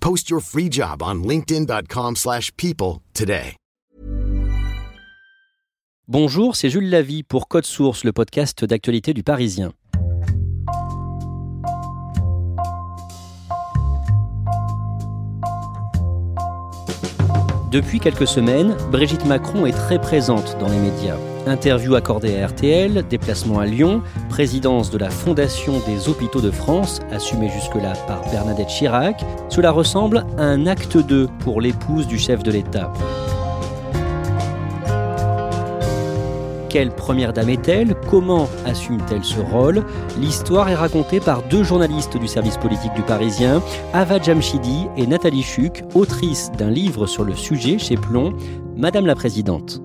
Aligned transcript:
Post 0.00 0.28
your 0.28 0.40
free 0.40 0.68
job 0.70 1.02
on 1.02 1.22
linkedin.com/people 1.22 2.98
today. 3.14 3.56
Bonjour, 6.08 6.56
c'est 6.56 6.70
Jules 6.70 6.90
Lavie 6.90 7.22
pour 7.22 7.46
Code 7.46 7.64
Source, 7.64 8.02
le 8.02 8.12
podcast 8.12 8.64
d'actualité 8.64 9.14
du 9.14 9.22
Parisien. 9.22 9.72
Depuis 17.70 18.00
quelques 18.00 18.26
semaines, 18.26 18.76
Brigitte 18.90 19.24
Macron 19.26 19.66
est 19.66 19.72
très 19.72 20.00
présente 20.00 20.58
dans 20.58 20.66
les 20.66 20.80
médias. 20.80 21.16
Interview 21.50 21.96
accordée 21.96 22.40
à 22.40 22.46
RTL, 22.46 23.04
déplacement 23.10 23.58
à 23.58 23.66
Lyon, 23.66 24.02
présidence 24.28 24.88
de 24.88 24.98
la 24.98 25.10
Fondation 25.10 25.80
des 25.84 26.08
hôpitaux 26.08 26.40
de 26.40 26.52
France, 26.52 27.00
assumée 27.10 27.48
jusque-là 27.48 27.94
par 28.06 28.22
Bernadette 28.30 28.68
Chirac, 28.68 29.24
cela 29.48 29.72
ressemble 29.72 30.24
à 30.38 30.44
un 30.44 30.68
acte 30.68 30.96
2 30.96 31.26
pour 31.40 31.60
l'épouse 31.60 32.06
du 32.06 32.20
chef 32.20 32.44
de 32.44 32.52
l'État. 32.52 32.92
Quelle 36.68 36.92
première 36.92 37.32
dame 37.32 37.48
est-elle? 37.48 37.96
Comment 38.08 38.48
assume-t-elle 38.64 39.24
ce 39.24 39.40
rôle? 39.40 39.84
L'histoire 40.20 40.68
est 40.68 40.76
racontée 40.76 41.18
par 41.18 41.42
deux 41.42 41.64
journalistes 41.64 42.16
du 42.16 42.28
service 42.28 42.58
politique 42.58 42.94
du 42.94 43.02
Parisien, 43.02 43.60
Ava 43.92 44.22
Jamshidi 44.22 44.86
et 44.96 45.08
Nathalie 45.08 45.42
Chuc, 45.42 45.82
autrices 45.96 46.52
d'un 46.56 46.70
livre 46.70 47.08
sur 47.08 47.24
le 47.24 47.34
sujet 47.34 47.76
chez 47.76 47.96
Plomb, 47.96 48.34
Madame 48.76 49.06
la 49.06 49.16
Présidente. 49.16 49.82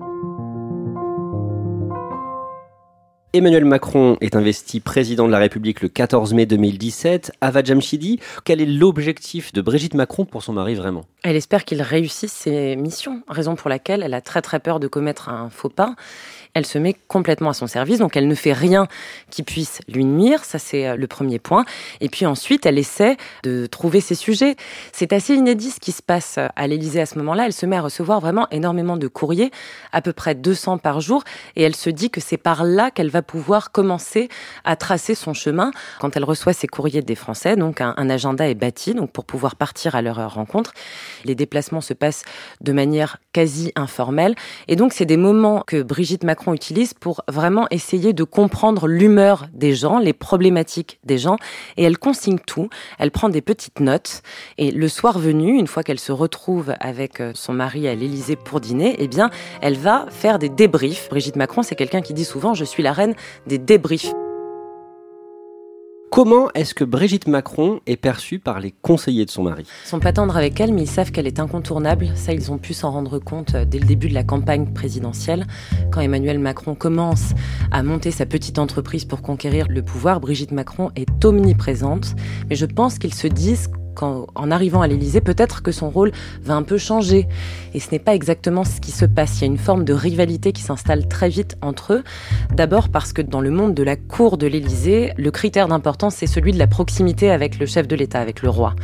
Emmanuel 3.36 3.66
Macron 3.66 4.16
est 4.22 4.34
investi 4.34 4.80
président 4.80 5.26
de 5.26 5.32
la 5.32 5.36
République 5.36 5.82
le 5.82 5.90
14 5.90 6.32
mai 6.32 6.46
2017. 6.46 7.32
Ava 7.42 7.62
Jamshidi, 7.62 8.18
quel 8.44 8.62
est 8.62 8.66
l'objectif 8.66 9.52
de 9.52 9.60
Brigitte 9.60 9.92
Macron 9.92 10.24
pour 10.24 10.42
son 10.42 10.54
mari 10.54 10.74
vraiment? 10.74 11.04
Elle 11.22 11.36
espère 11.36 11.66
qu'il 11.66 11.82
réussisse 11.82 12.32
ses 12.32 12.76
missions, 12.76 13.22
raison 13.28 13.54
pour 13.54 13.68
laquelle 13.68 14.02
elle 14.02 14.14
a 14.14 14.22
très 14.22 14.40
très 14.40 14.58
peur 14.58 14.80
de 14.80 14.88
commettre 14.88 15.28
un 15.28 15.50
faux 15.50 15.68
pas 15.68 15.96
elle 16.56 16.64
se 16.64 16.78
met 16.78 16.96
complètement 17.06 17.50
à 17.50 17.52
son 17.52 17.66
service, 17.66 17.98
donc 17.98 18.16
elle 18.16 18.28
ne 18.28 18.34
fait 18.34 18.54
rien 18.54 18.86
qui 19.30 19.42
puisse 19.42 19.80
lui 19.88 20.06
nuire, 20.06 20.42
ça 20.42 20.58
c'est 20.58 20.88
euh, 20.88 20.96
le 20.96 21.06
premier 21.06 21.38
point. 21.38 21.66
Et 22.00 22.08
puis 22.08 22.24
ensuite, 22.24 22.64
elle 22.64 22.78
essaie 22.78 23.18
de 23.42 23.66
trouver 23.66 24.00
ses 24.00 24.14
sujets. 24.14 24.56
C'est 24.90 25.12
assez 25.12 25.34
inédit 25.34 25.70
ce 25.70 25.80
qui 25.80 25.92
se 25.92 26.00
passe 26.00 26.36
euh, 26.38 26.48
à 26.56 26.66
l'Élysée 26.66 27.02
à 27.02 27.04
ce 27.04 27.18
moment-là. 27.18 27.44
Elle 27.44 27.52
se 27.52 27.66
met 27.66 27.76
à 27.76 27.82
recevoir 27.82 28.20
vraiment 28.20 28.48
énormément 28.50 28.96
de 28.96 29.06
courriers, 29.06 29.50
à 29.92 30.00
peu 30.00 30.14
près 30.14 30.34
200 30.34 30.78
par 30.78 31.02
jour, 31.02 31.24
et 31.56 31.62
elle 31.62 31.76
se 31.76 31.90
dit 31.90 32.08
que 32.08 32.22
c'est 32.22 32.38
par 32.38 32.64
là 32.64 32.90
qu'elle 32.90 33.10
va 33.10 33.20
pouvoir 33.20 33.70
commencer 33.70 34.30
à 34.64 34.76
tracer 34.76 35.14
son 35.14 35.34
chemin. 35.34 35.72
Quand 36.00 36.16
elle 36.16 36.24
reçoit 36.24 36.54
ces 36.54 36.68
courriers 36.68 37.02
des 37.02 37.16
Français, 37.16 37.56
donc 37.56 37.82
un, 37.82 38.08
agenda 38.08 38.48
est 38.48 38.54
bâti, 38.54 38.94
pour 39.12 39.26
pouvoir 39.26 39.56
partir 39.56 39.94
à 39.94 40.00
leur 40.00 40.32
rencontre. 40.32 40.72
Les 41.26 41.34
déplacements 41.34 41.82
se 41.82 41.92
passent 41.92 42.24
de 42.62 42.72
manière 42.72 43.18
quasi 43.34 43.72
informelle, 43.76 44.34
et 44.68 44.76
donc 44.76 44.94
c'est 44.94 45.04
des 45.04 45.18
moments 45.18 45.62
que 45.66 45.82
Brigitte 45.82 46.24
Macron 46.24 46.45
utilise 46.54 46.94
pour 46.94 47.22
vraiment 47.28 47.66
essayer 47.70 48.12
de 48.12 48.24
comprendre 48.24 48.86
l'humeur 48.86 49.46
des 49.52 49.74
gens, 49.74 49.98
les 49.98 50.12
problématiques 50.12 50.98
des 51.04 51.18
gens, 51.18 51.36
et 51.76 51.84
elle 51.84 51.98
consigne 51.98 52.38
tout. 52.38 52.68
Elle 52.98 53.10
prend 53.10 53.28
des 53.28 53.42
petites 53.42 53.80
notes, 53.80 54.22
et 54.58 54.70
le 54.70 54.88
soir 54.88 55.18
venu, 55.18 55.58
une 55.58 55.66
fois 55.66 55.82
qu'elle 55.82 56.00
se 56.00 56.12
retrouve 56.12 56.74
avec 56.80 57.20
euh, 57.20 57.32
son 57.34 57.52
mari 57.52 57.88
à 57.88 57.94
l'Élysée 57.94 58.36
pour 58.36 58.60
dîner, 58.60 58.96
eh 58.98 59.08
bien, 59.08 59.30
elle 59.62 59.76
va 59.76 60.06
faire 60.10 60.38
des 60.38 60.48
débriefs. 60.48 61.08
Brigitte 61.08 61.36
Macron, 61.36 61.62
c'est 61.62 61.76
quelqu'un 61.76 62.02
qui 62.02 62.14
dit 62.14 62.24
souvent, 62.24 62.54
je 62.54 62.64
suis 62.64 62.82
la 62.82 62.92
reine 62.92 63.14
des 63.46 63.58
débriefs. 63.58 64.12
Comment 66.10 66.48
est-ce 66.54 66.72
que 66.72 66.84
Brigitte 66.84 67.26
Macron 67.26 67.80
est 67.86 67.96
perçue 67.96 68.38
par 68.38 68.60
les 68.60 68.72
conseillers 68.80 69.24
de 69.24 69.30
son 69.30 69.42
mari? 69.42 69.64
Ils 69.84 69.88
sont 69.88 70.00
pas 70.00 70.12
tendres 70.12 70.36
avec 70.36 70.58
elle, 70.60 70.72
mais 70.72 70.82
ils 70.82 70.88
savent 70.88 71.10
qu'elle 71.10 71.26
est 71.26 71.40
incontournable. 71.40 72.08
Ça, 72.14 72.32
ils 72.32 72.50
ont 72.52 72.58
pu 72.58 72.74
s'en 72.74 72.90
rendre 72.92 73.18
compte 73.18 73.54
euh, 73.54 73.64
dès 73.64 73.78
le 73.78 73.84
début 73.84 74.08
de 74.08 74.14
la 74.14 74.22
campagne 74.22 74.72
présidentielle. 74.72 75.46
Quand 75.90 76.00
Emmanuel 76.00 76.38
Macron 76.38 76.74
commence 76.74 77.32
à 77.72 77.82
monter 77.82 78.12
sa 78.12 78.24
petite 78.24 78.58
entreprise 78.58 79.04
pour 79.04 79.20
conquérir 79.20 79.66
le 79.68 79.82
pouvoir, 79.82 80.20
Brigitte 80.20 80.52
Macron 80.52 80.90
est 80.96 81.24
omniprésente. 81.24 82.14
Mais 82.48 82.56
je 82.56 82.66
pense 82.66 82.98
qu'ils 82.98 83.14
se 83.14 83.26
disent 83.26 83.68
en 84.02 84.50
arrivant 84.50 84.82
à 84.82 84.86
l'Élysée, 84.86 85.20
peut-être 85.20 85.62
que 85.62 85.72
son 85.72 85.90
rôle 85.90 86.12
va 86.42 86.54
un 86.54 86.62
peu 86.62 86.78
changer. 86.78 87.26
Et 87.74 87.80
ce 87.80 87.90
n'est 87.92 87.98
pas 87.98 88.14
exactement 88.14 88.64
ce 88.64 88.80
qui 88.80 88.90
se 88.90 89.04
passe. 89.04 89.38
Il 89.38 89.40
y 89.42 89.44
a 89.44 89.46
une 89.46 89.58
forme 89.58 89.84
de 89.84 89.92
rivalité 89.92 90.52
qui 90.52 90.62
s'installe 90.62 91.08
très 91.08 91.28
vite 91.28 91.56
entre 91.62 91.94
eux. 91.94 92.04
D'abord 92.54 92.88
parce 92.88 93.12
que 93.12 93.22
dans 93.22 93.40
le 93.40 93.50
monde 93.50 93.74
de 93.74 93.82
la 93.82 93.96
cour 93.96 94.38
de 94.38 94.46
l'Élysée, 94.46 95.12
le 95.16 95.30
critère 95.30 95.68
d'importance, 95.68 96.16
c'est 96.16 96.26
celui 96.26 96.52
de 96.52 96.58
la 96.58 96.66
proximité 96.66 97.30
avec 97.30 97.58
le 97.58 97.66
chef 97.66 97.86
de 97.88 97.96
l'État, 97.96 98.20
avec 98.20 98.42
le 98.42 98.50
roi. 98.50 98.74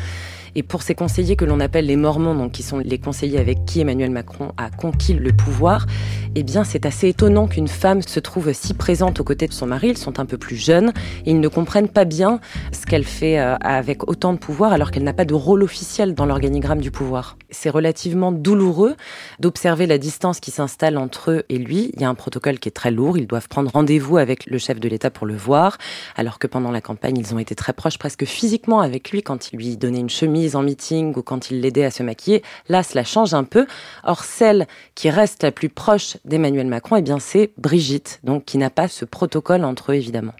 Et 0.54 0.62
pour 0.62 0.82
ces 0.82 0.94
conseillers 0.94 1.36
que 1.36 1.44
l'on 1.44 1.60
appelle 1.60 1.86
les 1.86 1.96
Mormons, 1.96 2.34
donc 2.34 2.52
qui 2.52 2.62
sont 2.62 2.78
les 2.78 2.98
conseillers 2.98 3.38
avec 3.38 3.64
qui 3.64 3.80
Emmanuel 3.80 4.10
Macron 4.10 4.52
a 4.58 4.70
conquis 4.70 5.14
le 5.14 5.32
pouvoir, 5.32 5.86
eh 6.34 6.42
bien 6.42 6.64
c'est 6.64 6.84
assez 6.84 7.08
étonnant 7.08 7.46
qu'une 7.46 7.68
femme 7.68 8.02
se 8.02 8.20
trouve 8.20 8.52
si 8.52 8.74
présente 8.74 9.20
aux 9.20 9.24
côtés 9.24 9.46
de 9.46 9.52
son 9.52 9.66
mari. 9.66 9.88
Ils 9.88 9.98
sont 9.98 10.20
un 10.20 10.26
peu 10.26 10.36
plus 10.36 10.56
jeunes 10.56 10.92
et 11.24 11.30
ils 11.30 11.40
ne 11.40 11.48
comprennent 11.48 11.88
pas 11.88 12.04
bien 12.04 12.40
ce 12.72 12.84
qu'elle 12.84 13.04
fait 13.04 13.38
euh, 13.38 13.56
avec 13.60 14.08
autant 14.08 14.32
de 14.32 14.38
pouvoir 14.38 14.72
alors 14.72 14.90
qu'elle 14.90 15.04
n'a 15.04 15.14
pas 15.14 15.24
de 15.24 15.34
rôle 15.34 15.62
officiel 15.62 16.14
dans 16.14 16.26
l'organigramme 16.26 16.80
du 16.80 16.90
pouvoir. 16.90 17.36
C'est 17.50 17.70
relativement 17.70 18.32
douloureux 18.32 18.94
d'observer 19.40 19.86
la 19.86 19.98
distance 19.98 20.40
qui 20.40 20.50
s'installe 20.50 20.98
entre 20.98 21.30
eux 21.30 21.42
et 21.48 21.58
lui. 21.58 21.92
Il 21.94 22.00
y 22.02 22.04
a 22.04 22.08
un 22.08 22.14
protocole 22.14 22.58
qui 22.58 22.68
est 22.68 22.72
très 22.72 22.90
lourd. 22.90 23.16
Ils 23.16 23.26
doivent 23.26 23.48
prendre 23.48 23.70
rendez-vous 23.70 24.18
avec 24.18 24.46
le 24.46 24.58
chef 24.58 24.80
de 24.80 24.88
l'État 24.88 25.10
pour 25.10 25.26
le 25.26 25.36
voir, 25.36 25.78
alors 26.16 26.38
que 26.38 26.46
pendant 26.46 26.70
la 26.70 26.80
campagne, 26.80 27.16
ils 27.16 27.34
ont 27.34 27.38
été 27.38 27.54
très 27.54 27.72
proches, 27.72 27.98
presque 27.98 28.24
physiquement 28.24 28.80
avec 28.80 29.10
lui 29.10 29.22
quand 29.22 29.52
il 29.52 29.56
lui 29.56 29.76
donnait 29.76 30.00
une 30.00 30.10
chemise 30.10 30.41
en 30.54 30.62
meeting 30.62 31.14
ou 31.16 31.22
quand 31.22 31.50
il 31.50 31.60
l'aidait 31.60 31.84
à 31.84 31.90
se 31.90 32.02
maquiller, 32.02 32.42
là, 32.68 32.82
cela 32.82 33.04
change 33.04 33.34
un 33.34 33.44
peu. 33.44 33.66
Or, 34.04 34.24
celle 34.24 34.66
qui 34.94 35.10
reste 35.10 35.42
la 35.42 35.52
plus 35.52 35.68
proche 35.68 36.16
d'Emmanuel 36.24 36.66
Macron, 36.66 36.96
eh 36.96 37.02
bien, 37.02 37.18
c'est 37.18 37.52
Brigitte, 37.58 38.20
donc 38.24 38.44
qui 38.44 38.58
n'a 38.58 38.70
pas 38.70 38.88
ce 38.88 39.04
protocole 39.04 39.64
entre 39.64 39.92
eux, 39.92 39.96
évidemment. 39.96 40.34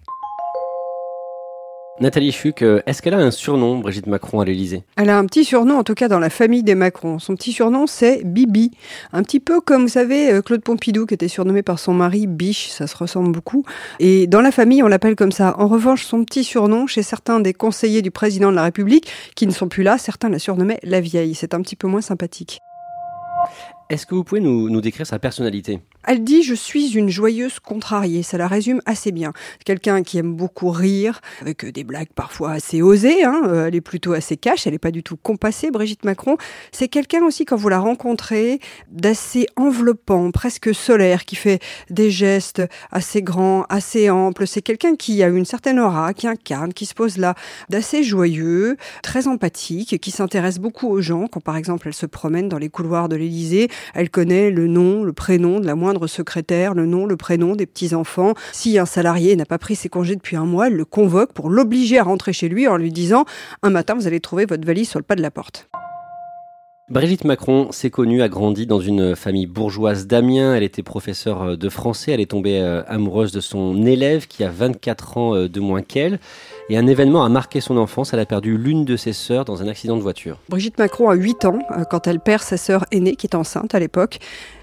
Nathalie 2.03 2.33
Chuc, 2.33 2.63
euh, 2.63 2.83
est-ce 2.87 3.01
qu'elle 3.01 3.15
a 3.15 3.19
un 3.19 3.31
surnom, 3.31 3.79
Brigitte 3.79 4.09
Macron, 4.09 4.41
à 4.41 4.45
l'Élysée? 4.45 4.83
Elle 4.97 5.09
a 5.09 5.17
un 5.17 5.25
petit 5.25 5.45
surnom, 5.45 5.79
en 5.79 5.85
tout 5.85 5.95
cas 5.95 6.09
dans 6.09 6.19
la 6.19 6.31
famille 6.31 6.65
des 6.65 6.75
Macron. 6.75 7.21
Son 7.21 7.37
petit 7.37 7.53
surnom, 7.53 7.87
c'est 7.87 8.25
Bibi. 8.25 8.73
Un 9.13 9.23
petit 9.23 9.39
peu 9.39 9.61
comme, 9.61 9.83
vous 9.83 9.89
savez, 9.89 10.33
euh, 10.33 10.43
Claude 10.43 10.65
Pompidou, 10.65 11.07
qui 11.07 11.15
était 11.15 11.29
surnommé 11.29 11.63
par 11.63 11.79
son 11.79 11.95
mari 11.95 12.27
Biche, 12.27 12.71
ça 12.71 12.89
se 12.89 12.97
ressemble 12.97 13.31
beaucoup. 13.31 13.65
Et 14.01 14.27
dans 14.27 14.41
la 14.41 14.51
famille, 14.51 14.83
on 14.83 14.89
l'appelle 14.89 15.15
comme 15.15 15.31
ça. 15.31 15.55
En 15.61 15.69
revanche, 15.69 16.05
son 16.05 16.25
petit 16.25 16.43
surnom, 16.43 16.89
chez 16.89 17.05
certains 17.05 17.39
des 17.39 17.55
conseillers 17.55 18.03
du 18.03 18.11
président 18.11 18.51
de 18.51 18.57
la 18.57 18.65
République, 18.65 19.09
qui 19.37 19.47
ne 19.47 19.53
sont 19.53 19.69
plus 19.69 19.85
là, 19.85 19.97
certains 19.97 20.29
la 20.29 20.41
surnommaient 20.41 20.81
la 20.83 21.01
vieille. 21.01 21.37
C'est 21.37 21.55
un 21.55 21.63
petit 21.63 21.77
peu 21.77 21.87
moins 21.87 22.01
sympathique. 22.01 22.59
Est-ce 23.91 24.07
que 24.07 24.17
vous 24.17 24.25
pouvez 24.25 24.41
nous, 24.41 24.69
nous 24.69 24.81
décrire 24.81 25.07
sa 25.07 25.21
personnalité? 25.21 25.79
Elle 26.07 26.25
dit 26.25 26.43
je 26.43 26.55
suis 26.55 26.97
une 26.97 27.09
joyeuse 27.09 27.61
contrariée, 27.61 28.23
ça 28.23 28.39
la 28.39 28.49
résume 28.49 28.81
assez 28.87 29.13
bien. 29.13 29.33
Quelqu'un 29.65 30.03
qui 30.03 30.19
aime 30.19 30.35
beaucoup 30.35 30.71
rire, 30.71 31.21
avec 31.41 31.65
des 31.65 31.85
blagues 31.85 32.13
parfois 32.15 32.53
assez 32.53 32.83
osées, 32.83 33.25
hein. 33.25 33.43
Euh, 33.47 33.67
elle 33.67 33.75
est 33.75 33.81
plutôt 33.81 34.13
assez 34.13 34.37
cash, 34.37 34.67
elle 34.67 34.73
n'est 34.73 34.79
pas 34.79 34.91
du 34.91 35.03
tout 35.03 35.17
compassée, 35.17 35.71
Brigitte 35.71 36.05
Macron. 36.05 36.37
C'est 36.73 36.89
quelqu'un 36.89 37.25
aussi 37.25 37.45
quand 37.45 37.57
vous 37.57 37.69
la 37.69 37.79
rencontrez 37.79 38.61
d'assez 38.91 39.47
enveloppant, 39.57 40.31
presque 40.31 40.75
solaire, 40.75 41.25
qui 41.25 41.37
fait 41.37 41.61
des 41.91 42.11
gestes 42.11 42.63
assez 42.91 43.23
grands, 43.23 43.65
assez 43.69 44.11
amples. 44.11 44.47
C'est 44.47 44.63
quelqu'un 44.63 44.97
qui 44.97 45.23
a 45.23 45.29
une 45.29 45.45
certaine 45.45 45.79
aura, 45.79 46.15
qui 46.15 46.27
incarne, 46.27 46.73
qui 46.73 46.87
se 46.87 46.95
pose 46.95 47.19
là, 47.19 47.35
d'assez 47.69 48.03
joyeux, 48.03 48.77
très 49.03 49.29
empathique, 49.29 50.01
qui 50.01 50.11
s'intéresse 50.11 50.59
beaucoup 50.59 50.89
aux 50.89 51.01
gens. 51.01 51.27
Quand 51.29 51.41
par 51.41 51.57
exemple 51.57 51.89
elle 51.89 51.95
se 51.95 52.07
promène 52.07 52.49
dans 52.49 52.59
les 52.59 52.69
couloirs 52.69 53.09
de 53.09 53.17
l'Élysée, 53.17 53.69
elle 53.95 54.11
connaît 54.11 54.51
le 54.51 54.67
nom, 54.67 55.05
le 55.05 55.13
prénom 55.13 55.61
de 55.61 55.67
la 55.67 55.75
moindre 55.75 55.92
secrétaire, 56.07 56.75
le 56.75 56.87
nom, 56.87 57.07
le 57.07 57.17
prénom 57.17 57.57
des 57.57 57.67
petits-enfants. 57.67 58.35
Si 58.53 58.79
un 58.79 58.87
salarié 58.87 59.37
n'a 59.37 59.47
pas 59.47 59.59
pris 59.59 59.77
ses 59.77 59.89
congés 59.89 60.17
depuis 60.17 60.37
un 60.37 60.45
mois, 60.45 60.69
elle 60.69 60.77
le 60.77 60.85
convoque 60.85 61.33
pour 61.33 61.51
l'obliger 61.51 61.99
à 61.99 62.05
rentrer 62.05 62.33
chez 62.33 62.49
lui 62.49 62.67
en 62.69 62.77
lui 62.77 62.93
disant 62.93 63.25
un 63.63 63.71
matin 63.71 63.95
vous 63.95 64.07
allez 64.07 64.21
trouver 64.21 64.47
votre 64.47 64.67
valise 64.67 64.89
sur 64.89 64.99
le 64.99 65.05
pas 65.05 65.17
de 65.17 65.23
la 65.23 65.31
porte. 65.31 65.69
Brigitte 66.93 67.25
Macron 67.25 67.73
s'est 67.73 67.89
connue, 67.89 68.21
a 68.21 68.29
grandi 68.29 68.67
dans 68.67 68.81
une 68.81 69.17
famille 69.17 69.47
bourgeoise 69.47 70.07
d'Amiens. 70.07 70.55
Elle 70.55 70.63
était 70.63 70.83
professeure 70.83 71.57
de 71.57 71.69
français. 71.71 72.13
Elle 72.13 72.21
est 72.21 72.33
tombée 72.33 72.61
euh, 72.61 72.83
amoureuse 72.87 73.33
de 73.33 73.41
son 73.41 73.87
élève 73.87 74.27
qui 74.27 74.45
a 74.45 74.51
24 74.51 75.17
ans 75.17 75.35
euh, 75.35 75.49
de 75.49 75.59
moins 75.59 75.81
qu'elle. 75.81 76.19
Et 76.69 76.79
un 76.79 76.87
événement 76.87 77.25
a 77.25 77.29
marqué 77.29 77.61
son 77.61 77.77
enfance. 77.77 78.13
Elle 78.13 78.21
a 78.21 78.27
perdu 78.27 78.57
l'une 78.57 78.85
de 78.85 78.97
ses 78.97 79.13
sœurs 79.13 79.45
dans 79.45 79.63
un 79.63 79.69
accident 79.69 79.97
de 79.97 80.03
voiture. 80.03 80.39
Brigitte 80.49 80.79
Macron 80.79 81.11
a 81.11 81.15
8 81.15 81.45
ans 81.45 81.59
euh, 81.77 81.85
quand 81.85 82.07
elle 82.07 82.21
perd 82.21 82.43
sa 82.43 82.57
sœur 82.57 82.87
aînée 82.93 83.17
qui 83.17 83.27
est 83.27 83.35
enceinte 83.35 83.75
à 83.75 83.81
l'époque. 83.81 84.21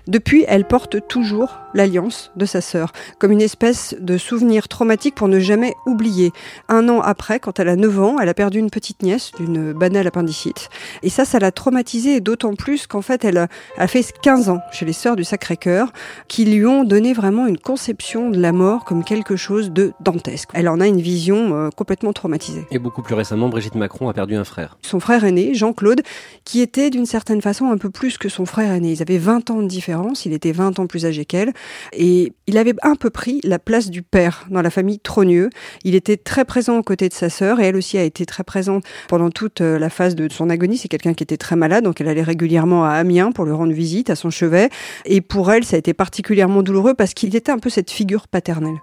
Depuis, 0.10 0.44
elle 0.48 0.66
porte 0.66 1.08
toujours 1.08 1.60
l'alliance 1.76 2.32
de 2.36 2.46
sa 2.48 2.62
sœur, 2.62 2.94
comme 3.20 3.32
une 3.32 3.44
espèce 3.44 3.96
de 4.00 4.18
souvenir 4.18 4.68
traumatique 4.68 5.14
pour 5.14 5.28
ne 5.28 5.40
jamais 5.40 5.76
oublier. 5.86 6.32
Un 6.68 6.90
an 6.90 7.00
après, 7.00 7.40
quand 7.40 7.60
elle 7.60 7.70
a 7.70 7.76
9 7.76 8.00
ans, 8.00 8.16
elle 8.20 8.28
a 8.28 8.34
perdu 8.34 8.58
une 8.58 8.72
petite 8.72 9.04
nièce 9.04 9.32
d'une 9.38 9.72
banale 9.72 10.08
appendicite. 10.08 10.70
Et 11.04 11.10
ça, 11.10 11.26
ça 11.26 11.38
l'a 11.38 11.52
traumatisée, 11.52 12.22
d'autant 12.22 12.56
plus 12.56 12.88
qu'en 12.88 13.04
fait, 13.04 13.24
elle 13.24 13.38
a 13.38 13.88
fait 13.88 14.04
15 14.20 14.50
ans 14.50 14.62
chez 14.72 14.86
les 14.86 14.94
sœurs 14.94 15.16
du 15.16 15.24
Sacré-Cœur, 15.24 15.94
qui 16.28 16.44
lui 16.46 16.66
ont 16.66 16.84
donné 16.84 17.14
vraiment 17.14 17.46
une 17.46 17.60
conception 17.60 18.32
de 18.32 18.40
la 18.40 18.52
mort 18.52 18.86
comme 18.86 19.04
quelque 19.04 19.36
chose 19.36 19.70
de 19.70 19.94
dantesque. 20.00 20.50
Elle 20.56 20.70
en 20.70 20.80
a 20.80 20.88
une 20.88 21.02
vision 21.02 21.56
euh, 21.56 21.70
complètement. 21.96 22.66
Et 22.72 22.80
beaucoup 22.80 23.02
plus 23.02 23.16
récemment, 23.16 23.50
Brigitte 23.50 23.76
Macron 23.76 24.10
a 24.10 24.14
perdu 24.14 24.36
un 24.36 24.44
frère. 24.44 24.78
Son 24.82 25.00
frère 25.00 25.24
aîné, 25.24 25.54
Jean-Claude, 25.54 26.02
qui 26.44 26.62
était 26.62 26.90
d'une 26.90 27.06
certaine 27.06 27.42
façon 27.42 27.72
un 27.72 27.78
peu 27.78 27.90
plus 27.90 28.18
que 28.18 28.30
son 28.30 28.46
frère 28.46 28.72
aîné. 28.72 28.92
Ils 28.92 29.02
avaient 29.02 29.18
20 29.18 29.50
ans 29.50 29.62
de 29.62 29.68
différence 29.68 30.26
il 30.26 30.34
était 30.34 30.52
20 30.52 30.80
ans 30.80 30.88
plus 30.88 31.06
âgé 31.06 31.26
qu'elle. 31.26 31.54
Et 31.94 32.34
il 32.48 32.58
avait 32.58 32.76
un 32.84 32.96
peu 32.96 33.10
pris 33.10 33.42
la 33.44 33.60
place 33.60 33.90
du 33.90 34.02
père 34.02 34.46
dans 34.50 34.62
la 34.62 34.70
famille 34.70 35.00
Trogneux. 35.00 35.50
Il 35.84 35.96
était 35.96 36.18
très 36.18 36.46
présent 36.46 36.78
aux 36.78 36.84
côtés 36.84 37.10
de 37.10 37.14
sa 37.14 37.30
sœur 37.30 37.60
et 37.60 37.66
elle 37.66 37.76
aussi 37.76 37.98
a 37.98 38.04
été 38.04 38.26
très 38.26 38.44
présente 38.44 38.84
pendant 39.08 39.30
toute 39.30 39.62
euh, 39.62 39.80
la 39.80 39.90
phase 39.90 40.16
de 40.16 40.32
son 40.32 40.50
agonie. 40.50 40.78
C'est 40.78 40.88
quelqu'un 40.88 41.14
qui 41.14 41.24
était 41.24 41.38
très 41.38 41.56
malade, 41.56 41.84
donc 41.84 42.02
elle 42.02 42.08
allait 42.08 42.24
régulièrement 42.24 42.86
à 42.86 42.92
Amiens 42.92 43.32
pour 43.32 43.46
lui 43.46 43.54
rendre 43.54 43.74
visite 43.74 44.10
à 44.10 44.16
son 44.16 44.30
chevet. 44.30 44.70
Et 45.06 45.22
pour 45.22 45.52
elle, 45.52 45.64
ça 45.64 45.76
a 45.76 45.80
été 45.80 45.94
particulièrement 45.94 46.64
douloureux 46.64 46.94
parce 46.94 47.14
qu'il 47.14 47.36
était 47.36 47.52
un 47.52 47.60
peu 47.60 47.70
cette 47.70 47.92
figure 47.92 48.28
paternelle. 48.28 48.80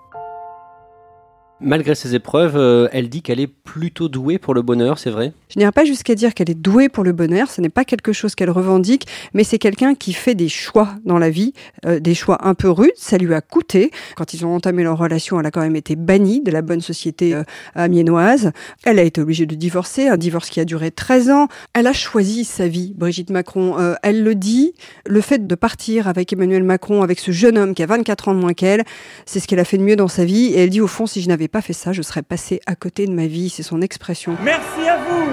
Malgré 1.60 1.94
ses 1.94 2.14
épreuves, 2.14 2.54
euh, 2.54 2.86
elle 2.92 3.08
dit 3.08 3.22
qu'elle 3.22 3.40
est 3.40 3.46
plutôt 3.46 4.10
douée 4.10 4.38
pour 4.38 4.52
le 4.52 4.60
bonheur, 4.60 4.98
c'est 4.98 5.08
vrai? 5.08 5.32
Je 5.48 5.58
n'irai 5.58 5.72
pas 5.72 5.86
jusqu'à 5.86 6.14
dire 6.14 6.34
qu'elle 6.34 6.50
est 6.50 6.54
douée 6.54 6.90
pour 6.90 7.02
le 7.02 7.12
bonheur, 7.12 7.50
ce 7.50 7.62
n'est 7.62 7.70
pas 7.70 7.86
quelque 7.86 8.12
chose 8.12 8.34
qu'elle 8.34 8.50
revendique, 8.50 9.06
mais 9.32 9.42
c'est 9.42 9.56
quelqu'un 9.58 9.94
qui 9.94 10.12
fait 10.12 10.34
des 10.34 10.50
choix 10.50 10.90
dans 11.06 11.16
la 11.16 11.30
vie, 11.30 11.54
euh, 11.86 11.98
des 11.98 12.14
choix 12.14 12.46
un 12.46 12.52
peu 12.52 12.68
rudes, 12.68 12.92
ça 12.96 13.16
lui 13.16 13.32
a 13.32 13.40
coûté. 13.40 13.90
Quand 14.16 14.34
ils 14.34 14.44
ont 14.44 14.54
entamé 14.54 14.82
leur 14.82 14.98
relation, 14.98 15.40
elle 15.40 15.46
a 15.46 15.50
quand 15.50 15.62
même 15.62 15.76
été 15.76 15.96
bannie 15.96 16.42
de 16.42 16.50
la 16.50 16.60
bonne 16.60 16.82
société 16.82 17.34
euh, 17.34 17.42
amiénoise. 17.74 18.52
Elle 18.84 18.98
a 18.98 19.02
été 19.02 19.22
obligée 19.22 19.46
de 19.46 19.54
divorcer, 19.54 20.08
un 20.08 20.18
divorce 20.18 20.50
qui 20.50 20.60
a 20.60 20.66
duré 20.66 20.90
13 20.90 21.30
ans. 21.30 21.48
Elle 21.72 21.86
a 21.86 21.94
choisi 21.94 22.44
sa 22.44 22.68
vie, 22.68 22.92
Brigitte 22.94 23.30
Macron. 23.30 23.76
elle 24.02 24.22
le 24.22 24.34
dit, 24.34 24.74
le 25.06 25.22
fait 25.22 25.46
de 25.46 25.54
partir 25.54 26.06
avec 26.06 26.34
Emmanuel 26.34 26.64
Macron, 26.64 27.02
avec 27.02 27.18
ce 27.18 27.30
jeune 27.30 27.56
homme 27.56 27.74
qui 27.74 27.82
a 27.82 27.86
24 27.86 28.28
ans 28.28 28.34
de 28.34 28.40
moins 28.40 28.52
qu'elle, 28.52 28.84
c'est 29.24 29.40
ce 29.40 29.48
qu'elle 29.48 29.58
a 29.58 29.64
fait 29.64 29.78
de 29.78 29.82
mieux 29.82 29.96
dans 29.96 30.08
sa 30.08 30.26
vie. 30.26 30.46
Et 30.48 30.58
elle 30.60 30.70
dit, 30.70 30.82
au 30.82 30.86
fond, 30.86 31.06
si 31.06 31.22
je 31.22 31.28
n'avais 31.28 31.45
pas 31.48 31.60
fait 31.60 31.72
ça, 31.72 31.92
je 31.92 32.02
serais 32.02 32.22
passé 32.22 32.60
à 32.66 32.74
côté 32.74 33.06
de 33.06 33.12
ma 33.12 33.26
vie. 33.26 33.48
C'est 33.48 33.62
son 33.62 33.80
expression. 33.80 34.36
Merci 34.42 34.88
à 34.88 34.96
vous 34.98 35.30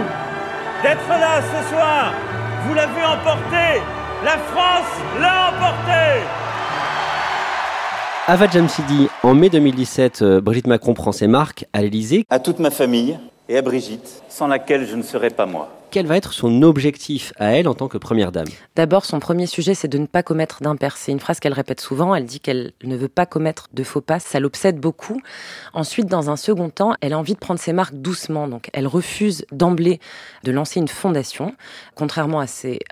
d'être 0.83 1.07
là 1.07 1.41
ce 1.41 1.69
soir. 1.69 2.13
Vous 2.67 2.73
l'avez 2.73 3.03
emporté. 3.03 3.81
La 4.23 4.37
France 4.37 5.01
l'a 5.19 5.49
emporté. 5.49 6.23
Ava 8.27 8.47
Jamsidi, 8.49 9.09
en 9.21 9.33
mai 9.33 9.49
2017, 9.49 10.21
euh, 10.21 10.39
Brigitte 10.39 10.67
Macron 10.67 10.93
prend 10.93 11.11
ses 11.11 11.27
marques 11.27 11.65
à 11.73 11.81
l'Elysée. 11.81 12.25
À 12.29 12.39
toute 12.39 12.59
ma 12.59 12.71
famille 12.71 13.17
et 13.49 13.57
à 13.57 13.61
Brigitte, 13.61 14.23
sans 14.29 14.47
laquelle 14.47 14.87
je 14.87 14.95
ne 14.95 15.03
serais 15.03 15.29
pas 15.29 15.45
moi 15.45 15.69
quel 15.93 16.07
va 16.07 16.17
être 16.17 16.33
son 16.33 16.63
objectif 16.63 17.33
à 17.37 17.51
elle 17.51 17.67
en 17.67 17.75
tant 17.75 17.87
que 17.87 17.99
première 17.99 18.31
dame 18.31 18.47
D'abord, 18.75 19.05
son 19.05 19.19
premier 19.19 19.45
sujet, 19.45 19.75
c'est 19.75 19.87
de 19.87 19.99
ne 19.99 20.07
pas 20.07 20.23
commettre 20.23 20.63
d'impair. 20.63 20.97
C'est 20.97 21.11
une 21.11 21.19
phrase 21.19 21.39
qu'elle 21.39 21.53
répète 21.53 21.79
souvent. 21.79 22.15
Elle 22.15 22.25
dit 22.25 22.39
qu'elle 22.39 22.73
ne 22.83 22.97
veut 22.97 23.07
pas 23.07 23.27
commettre 23.27 23.69
de 23.73 23.83
faux 23.83 24.01
pas. 24.01 24.17
Ça 24.17 24.39
l'obsède 24.39 24.79
beaucoup. 24.79 25.21
Ensuite, 25.71 26.07
dans 26.07 26.31
un 26.31 26.35
second 26.35 26.71
temps, 26.71 26.95
elle 27.01 27.13
a 27.13 27.19
envie 27.19 27.35
de 27.35 27.39
prendre 27.39 27.59
ses 27.59 27.73
marques 27.73 27.93
doucement. 27.93 28.47
Donc, 28.47 28.71
elle 28.73 28.87
refuse 28.87 29.45
d'emblée 29.51 29.99
de 30.43 30.51
lancer 30.51 30.79
une 30.79 30.87
fondation. 30.87 31.55
Contrairement 31.93 32.39
à 32.39 32.45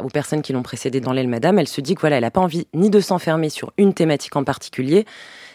aux 0.04 0.10
personnes 0.10 0.44
qui 0.44 0.54
l'ont 0.54 0.62
précédée 0.62 1.02
dans 1.02 1.12
l'aile 1.12 1.28
Madame, 1.28 1.58
elle 1.58 1.68
se 1.68 1.82
dit 1.82 1.96
que 1.96 2.02
voilà, 2.02 2.22
n'a 2.22 2.30
pas 2.30 2.42
envie 2.42 2.68
ni 2.76 2.92
de 2.92 3.00
s'enfermer 3.00 3.50
sur 3.50 3.74
une 3.78 3.96
thématique 3.96 4.36
en 4.36 4.44
particulier, 4.44 5.08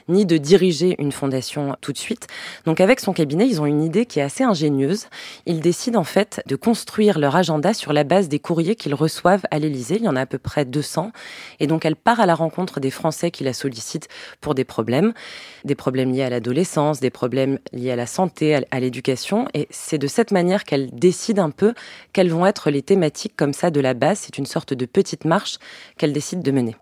ni 0.09 0.27
de 0.27 0.37
diriger 0.37 0.97
une 0.99 1.13
fondation 1.13 1.77
tout 1.81 1.93
de 1.93 1.99
suite. 1.99 2.27
Donc 2.65 2.81
avec 2.81 3.01
son 3.01 3.13
cabinet, 3.13 3.47
ils 3.47 3.61
ont 3.61 3.67
une 3.67 3.83
idée 3.83 4.07
qui 4.07 4.19
est 4.19 4.23
assez 4.23 4.45
ingénieuse. 4.45 5.07
Ils 5.47 5.61
décident 5.61 6.01
en 6.01 6.05
fait 6.05 6.43
de 6.47 6.57
construire 6.57 7.19
leur 7.19 7.37
agenda 7.37 7.75
sur 7.75 7.93
la 7.93 8.05
base 8.05 8.29
des 8.29 8.39
courriers 8.39 8.77
qu'ils 8.77 8.95
reçoivent 8.95 9.45
à 9.51 9.59
l'Élysée. 9.59 9.97
Il 9.97 10.05
y 10.05 10.09
en 10.09 10.17
a 10.17 10.23
à 10.23 10.27
peu 10.27 10.39
près 10.39 10.65
200. 10.65 11.13
Et 11.61 11.67
donc 11.67 11.85
elle 11.85 11.97
part 11.97 12.21
à 12.21 12.27
la 12.27 12.35
rencontre 12.35 12.81
des 12.81 12.91
Français 12.91 13.31
qui 13.31 13.45
la 13.45 13.53
sollicitent 13.53 14.09
pour 14.41 14.55
des 14.55 14.65
problèmes, 14.65 15.13
des 15.65 15.75
problèmes 15.75 16.13
liés 16.13 16.23
à 16.23 16.31
l'adolescence, 16.31 17.01
des 17.01 17.11
problèmes 17.11 17.59
liés 17.73 17.91
à 17.91 17.97
la 17.97 18.07
santé, 18.07 18.61
à 18.71 18.81
l'éducation. 18.81 19.49
Et 19.55 19.69
c'est 19.71 19.99
de 19.99 20.07
cette 20.07 20.31
manière 20.31 20.65
qu'elle 20.65 20.91
décide 20.93 21.39
un 21.39 21.51
peu 21.51 21.75
quelles 22.13 22.31
vont 22.31 22.47
être 22.47 22.71
les 22.71 22.83
thématiques 22.83 23.37
comme 23.37 23.53
ça 23.53 23.71
de 23.71 23.81
la 23.81 23.95
base. 23.95 24.21
C'est 24.21 24.39
une 24.39 24.47
sorte 24.47 24.75
de 24.75 24.87
petite 24.87 25.25
marche 25.25 25.59
qu'elle 25.99 26.13
décide 26.13 26.43
de 26.43 26.51
mener. 26.51 26.77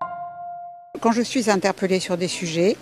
Quand 1.00 1.12
je 1.12 1.22
suis 1.22 1.50
interpellée 1.50 2.00
sur 2.00 2.16
des 2.16 2.28
sujets, 2.28 2.76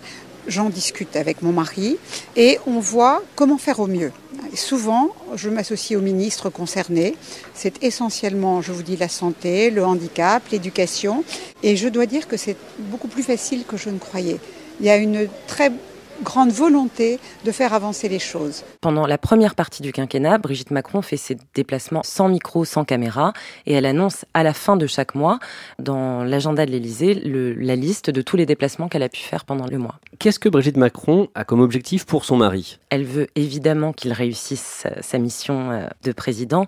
j'en 0.47 0.69
discute 0.69 1.15
avec 1.15 1.41
mon 1.41 1.51
mari 1.51 1.97
et 2.35 2.59
on 2.67 2.79
voit 2.79 3.21
comment 3.35 3.57
faire 3.57 3.79
au 3.79 3.87
mieux. 3.87 4.11
souvent, 4.55 5.09
je 5.35 5.49
m'associe 5.49 5.97
aux 5.97 6.01
ministres 6.01 6.49
concernés. 6.49 7.15
C'est 7.53 7.83
essentiellement, 7.83 8.61
je 8.61 8.71
vous 8.71 8.83
dis, 8.83 8.97
la 8.97 9.09
santé, 9.09 9.71
le 9.71 9.83
handicap, 9.83 10.43
l'éducation. 10.51 11.23
Et 11.63 11.75
je 11.75 11.87
dois 11.87 12.05
dire 12.05 12.27
que 12.27 12.37
c'est 12.37 12.57
beaucoup 12.77 13.07
plus 13.07 13.23
facile 13.23 13.63
que 13.65 13.77
je 13.77 13.89
ne 13.89 13.97
croyais. 13.97 14.39
Il 14.79 14.85
y 14.85 14.89
a 14.89 14.97
une 14.97 15.27
très 15.47 15.71
grande 16.23 16.51
volonté 16.51 17.19
de 17.45 17.51
faire 17.51 17.73
avancer 17.73 18.09
les 18.09 18.19
choses. 18.19 18.63
Pendant 18.81 19.05
la 19.05 19.17
première 19.17 19.55
partie 19.55 19.83
du 19.83 19.91
quinquennat, 19.91 20.37
Brigitte 20.39 20.71
Macron 20.71 21.01
fait 21.01 21.17
ses 21.17 21.37
déplacements 21.53 22.01
sans 22.03 22.29
micro, 22.29 22.65
sans 22.65 22.85
caméra, 22.85 23.33
et 23.65 23.73
elle 23.73 23.85
annonce 23.85 24.25
à 24.33 24.43
la 24.43 24.53
fin 24.53 24.77
de 24.77 24.87
chaque 24.87 25.15
mois, 25.15 25.39
dans 25.79 26.23
l'agenda 26.23 26.65
de 26.65 26.71
l'Élysée, 26.71 27.13
la 27.13 27.75
liste 27.75 28.09
de 28.09 28.21
tous 28.21 28.37
les 28.37 28.45
déplacements 28.45 28.87
qu'elle 28.87 29.03
a 29.03 29.09
pu 29.09 29.21
faire 29.21 29.45
pendant 29.45 29.67
le 29.67 29.77
mois. 29.77 29.99
Qu'est-ce 30.19 30.39
que 30.39 30.49
Brigitte 30.49 30.77
Macron 30.77 31.27
a 31.35 31.43
comme 31.43 31.59
objectif 31.59 32.05
pour 32.05 32.25
son 32.25 32.37
mari? 32.37 32.79
Elle 32.89 33.03
veut 33.03 33.27
évidemment 33.35 33.93
qu'il 33.93 34.13
réussisse 34.13 34.87
sa 35.01 35.17
mission 35.17 35.71
euh, 35.71 35.87
de 36.03 36.11
président, 36.11 36.65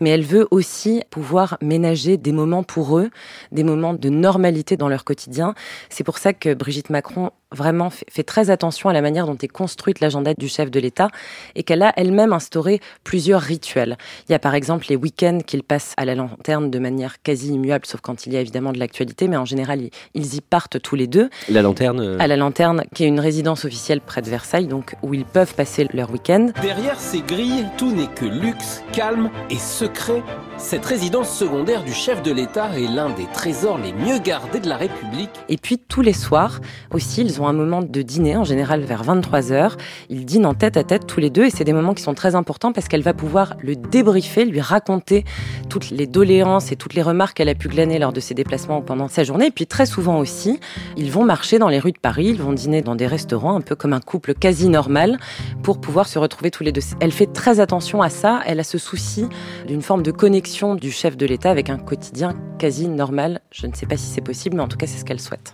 mais 0.00 0.10
elle 0.10 0.24
veut 0.24 0.46
aussi 0.50 1.02
pouvoir 1.10 1.56
ménager 1.60 2.16
des 2.16 2.32
moments 2.32 2.62
pour 2.62 2.98
eux, 2.98 3.10
des 3.52 3.64
moments 3.64 3.94
de 3.94 4.08
normalité 4.08 4.76
dans 4.76 4.88
leur 4.88 5.04
quotidien. 5.04 5.54
C'est 5.88 6.04
pour 6.04 6.18
ça 6.18 6.32
que 6.32 6.54
Brigitte 6.54 6.90
Macron 6.90 7.30
vraiment 7.50 7.90
fait, 7.90 8.22
très 8.22 8.50
attention 8.50 8.81
à 8.88 8.92
la 8.92 9.00
manière 9.00 9.26
dont 9.26 9.36
est 9.40 9.48
construite 9.48 10.00
l'agenda 10.00 10.34
du 10.34 10.48
chef 10.48 10.70
de 10.70 10.80
l'État 10.80 11.08
et 11.54 11.62
qu'elle 11.62 11.82
a 11.82 11.92
elle-même 11.96 12.32
instauré 12.32 12.80
plusieurs 13.04 13.40
rituels. 13.40 13.96
Il 14.28 14.32
y 14.32 14.34
a 14.34 14.38
par 14.38 14.54
exemple 14.54 14.86
les 14.88 14.96
week-ends 14.96 15.38
qu'il 15.46 15.62
passe 15.62 15.94
à 15.96 16.04
la 16.04 16.14
lanterne 16.14 16.70
de 16.70 16.78
manière 16.78 17.22
quasi 17.22 17.52
immuable, 17.52 17.86
sauf 17.86 18.00
quand 18.00 18.26
il 18.26 18.32
y 18.32 18.36
a 18.36 18.40
évidemment 18.40 18.72
de 18.72 18.78
l'actualité, 18.78 19.28
mais 19.28 19.36
en 19.36 19.44
général, 19.44 19.80
ils, 20.14 20.34
y 20.34 20.40
partent 20.40 20.80
tous 20.80 20.96
les 20.96 21.06
deux. 21.06 21.30
La 21.48 21.62
lanterne 21.62 22.00
euh, 22.00 22.16
À 22.18 22.26
la 22.26 22.36
lanterne, 22.36 22.84
qui 22.94 23.04
est 23.04 23.08
une 23.08 23.20
résidence 23.20 23.64
officielle 23.64 24.00
près 24.00 24.22
de 24.22 24.30
Versailles, 24.30 24.66
donc 24.66 24.94
où 25.02 25.14
ils 25.14 25.24
peuvent 25.24 25.54
passer 25.54 25.86
leur 25.92 26.10
week-end. 26.10 26.48
Derrière 26.60 26.98
ces 26.98 27.20
grilles, 27.20 27.66
tout 27.76 27.92
n'est 27.92 28.08
que 28.08 28.24
luxe, 28.24 28.82
calme 28.92 29.30
et 29.50 29.58
secret. 29.58 30.22
Cette 30.58 30.84
résidence 30.84 31.30
secondaire 31.30 31.82
du 31.84 31.92
chef 31.92 32.22
de 32.22 32.32
l'État 32.32 32.70
est 32.76 32.86
l'un 32.86 33.10
des 33.10 33.26
trésors 33.32 33.78
les 33.78 33.92
mieux 33.92 34.18
gardés 34.18 34.60
de 34.60 34.68
la 34.68 34.76
République. 34.76 35.30
Et 35.48 35.56
puis 35.56 35.78
tous 35.78 36.02
les 36.02 36.12
soirs 36.12 36.60
aussi, 36.92 37.22
ils 37.22 37.40
ont 37.40 37.46
un 37.46 37.52
moment 37.52 37.82
de 37.82 38.02
dîner 38.02 38.36
en 38.36 38.44
général 38.44 38.61
vers 38.64 39.04
23h. 39.04 39.72
Ils 40.08 40.24
dînent 40.24 40.46
en 40.46 40.54
tête 40.54 40.76
à 40.76 40.84
tête 40.84 41.06
tous 41.06 41.20
les 41.20 41.30
deux 41.30 41.44
et 41.44 41.50
c'est 41.50 41.64
des 41.64 41.72
moments 41.72 41.94
qui 41.94 42.02
sont 42.02 42.14
très 42.14 42.34
importants 42.34 42.72
parce 42.72 42.88
qu'elle 42.88 43.02
va 43.02 43.14
pouvoir 43.14 43.54
le 43.60 43.76
débriefer, 43.76 44.44
lui 44.44 44.60
raconter 44.60 45.24
toutes 45.68 45.90
les 45.90 46.06
doléances 46.06 46.72
et 46.72 46.76
toutes 46.76 46.94
les 46.94 47.02
remarques 47.02 47.36
qu'elle 47.36 47.48
a 47.48 47.54
pu 47.54 47.68
glaner 47.68 47.98
lors 47.98 48.12
de 48.12 48.20
ses 48.20 48.34
déplacements 48.34 48.80
pendant 48.80 49.08
sa 49.08 49.24
journée. 49.24 49.46
Et 49.46 49.50
puis 49.50 49.66
très 49.66 49.86
souvent 49.86 50.18
aussi, 50.18 50.60
ils 50.96 51.10
vont 51.10 51.24
marcher 51.24 51.58
dans 51.58 51.68
les 51.68 51.78
rues 51.78 51.92
de 51.92 51.98
Paris, 51.98 52.26
ils 52.26 52.42
vont 52.42 52.52
dîner 52.52 52.82
dans 52.82 52.94
des 52.94 53.06
restaurants, 53.06 53.56
un 53.56 53.60
peu 53.60 53.74
comme 53.74 53.92
un 53.92 54.00
couple 54.00 54.34
quasi 54.34 54.68
normal, 54.68 55.18
pour 55.62 55.80
pouvoir 55.80 56.06
se 56.06 56.18
retrouver 56.18 56.50
tous 56.50 56.62
les 56.62 56.72
deux. 56.72 56.82
Elle 57.00 57.12
fait 57.12 57.32
très 57.32 57.60
attention 57.60 58.02
à 58.02 58.08
ça, 58.08 58.40
elle 58.46 58.60
a 58.60 58.64
ce 58.64 58.78
souci 58.78 59.26
d'une 59.66 59.82
forme 59.82 60.02
de 60.02 60.12
connexion 60.12 60.74
du 60.74 60.90
chef 60.90 61.16
de 61.16 61.26
l'État 61.26 61.50
avec 61.50 61.70
un 61.70 61.78
quotidien 61.78 62.34
quasi 62.58 62.88
normal. 62.88 63.40
Je 63.50 63.66
ne 63.66 63.74
sais 63.74 63.86
pas 63.86 63.96
si 63.96 64.06
c'est 64.06 64.20
possible, 64.20 64.56
mais 64.56 64.62
en 64.62 64.68
tout 64.68 64.76
cas 64.76 64.86
c'est 64.86 64.98
ce 64.98 65.04
qu'elle 65.04 65.20
souhaite. 65.20 65.52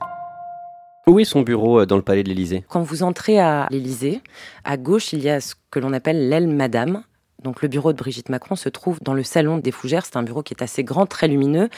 Où 1.09 1.19
est 1.19 1.25
son 1.25 1.41
bureau 1.41 1.81
euh, 1.81 1.87
dans 1.87 1.97
le 1.97 2.03
palais 2.03 2.23
de 2.23 2.29
l'Élysée? 2.29 2.65
Quand 2.69 2.83
vous 2.83 3.03
entrez 3.03 3.41
à 3.41 3.67
l'Élysée, 3.71 4.21
à 4.65 4.77
gauche, 4.77 5.15
il 5.15 5.23
y 5.23 5.31
a 5.31 5.41
ce 5.41 5.55
que 5.71 5.79
l'on 5.79 5.95
appelle 5.95 6.29
l'aile 6.29 6.49
Madame, 6.49 7.03
donc 7.45 7.63
le 7.63 7.69
bureau 7.69 7.93
de 7.93 7.99
Brigitte 7.99 8.31
Macron 8.31 8.57
se 8.57 8.69
trouve 8.69 8.99
dans 9.01 9.15
le 9.15 9.23
salon 9.23 9.59
des 9.59 9.71
Fougères. 9.71 10.05
C'est 10.05 10.17
un 10.17 10.25
bureau 10.25 10.43
qui 10.43 10.55
est 10.55 10.63
assez 10.63 10.83
grand, 10.83 11.07
très 11.07 11.29
lumineux. 11.29 11.69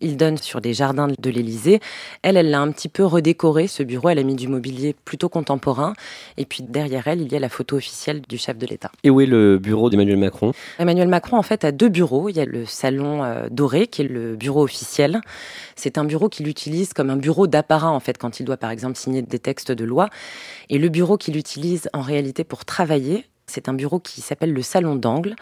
Il 0.00 0.16
donne 0.16 0.36
sur 0.36 0.60
les 0.60 0.72
jardins 0.74 1.08
de 1.08 1.30
l'Élysée. 1.30 1.80
Elle, 2.22 2.36
elle 2.36 2.50
l'a 2.50 2.60
un 2.60 2.70
petit 2.70 2.88
peu 2.88 3.04
redécoré, 3.04 3.66
ce 3.66 3.82
bureau. 3.82 4.10
Elle 4.10 4.20
a 4.20 4.22
mis 4.22 4.36
du 4.36 4.46
mobilier 4.46 4.94
plutôt 5.04 5.28
contemporain. 5.28 5.94
Et 6.36 6.44
puis 6.44 6.62
derrière 6.62 7.08
elle, 7.08 7.20
il 7.20 7.32
y 7.32 7.36
a 7.36 7.40
la 7.40 7.48
photo 7.48 7.76
officielle 7.76 8.22
du 8.28 8.38
chef 8.38 8.58
de 8.58 8.66
l'État. 8.66 8.92
Et 9.02 9.10
où 9.10 9.20
est 9.20 9.26
le 9.26 9.58
bureau 9.58 9.90
d'Emmanuel 9.90 10.18
Macron? 10.18 10.52
Emmanuel 10.78 11.08
Macron, 11.08 11.36
en 11.36 11.42
fait, 11.42 11.64
a 11.64 11.72
deux 11.72 11.88
bureaux. 11.88 12.28
Il 12.28 12.36
y 12.36 12.40
a 12.40 12.44
le 12.44 12.64
salon 12.64 13.24
euh, 13.24 13.48
doré, 13.50 13.88
qui 13.88 14.02
est 14.02 14.08
le 14.08 14.36
bureau 14.36 14.62
officiel. 14.62 15.20
C'est 15.74 15.98
un 15.98 16.04
bureau 16.04 16.28
qu'il 16.28 16.46
utilise 16.46 16.92
comme 16.92 17.10
un 17.10 17.16
bureau 17.16 17.48
d'apparat, 17.48 17.90
en 17.90 18.00
fait, 18.00 18.18
quand 18.18 18.38
il 18.38 18.44
doit, 18.44 18.56
par 18.56 18.70
exemple, 18.70 18.96
signer 18.96 19.22
des 19.22 19.40
textes 19.40 19.72
de 19.72 19.84
loi. 19.84 20.10
Et 20.70 20.78
le 20.78 20.88
bureau 20.88 21.16
qu'il 21.16 21.36
utilise 21.36 21.88
en 21.92 22.02
réalité 22.02 22.44
pour 22.44 22.64
travailler, 22.64 23.24
c'est 23.48 23.68
un 23.68 23.72
bureau 23.72 23.98
qui 23.98 24.20
s'appelle 24.20 24.52
le 24.52 24.62
Salon 24.62 24.96
d'Angle. 24.96 25.34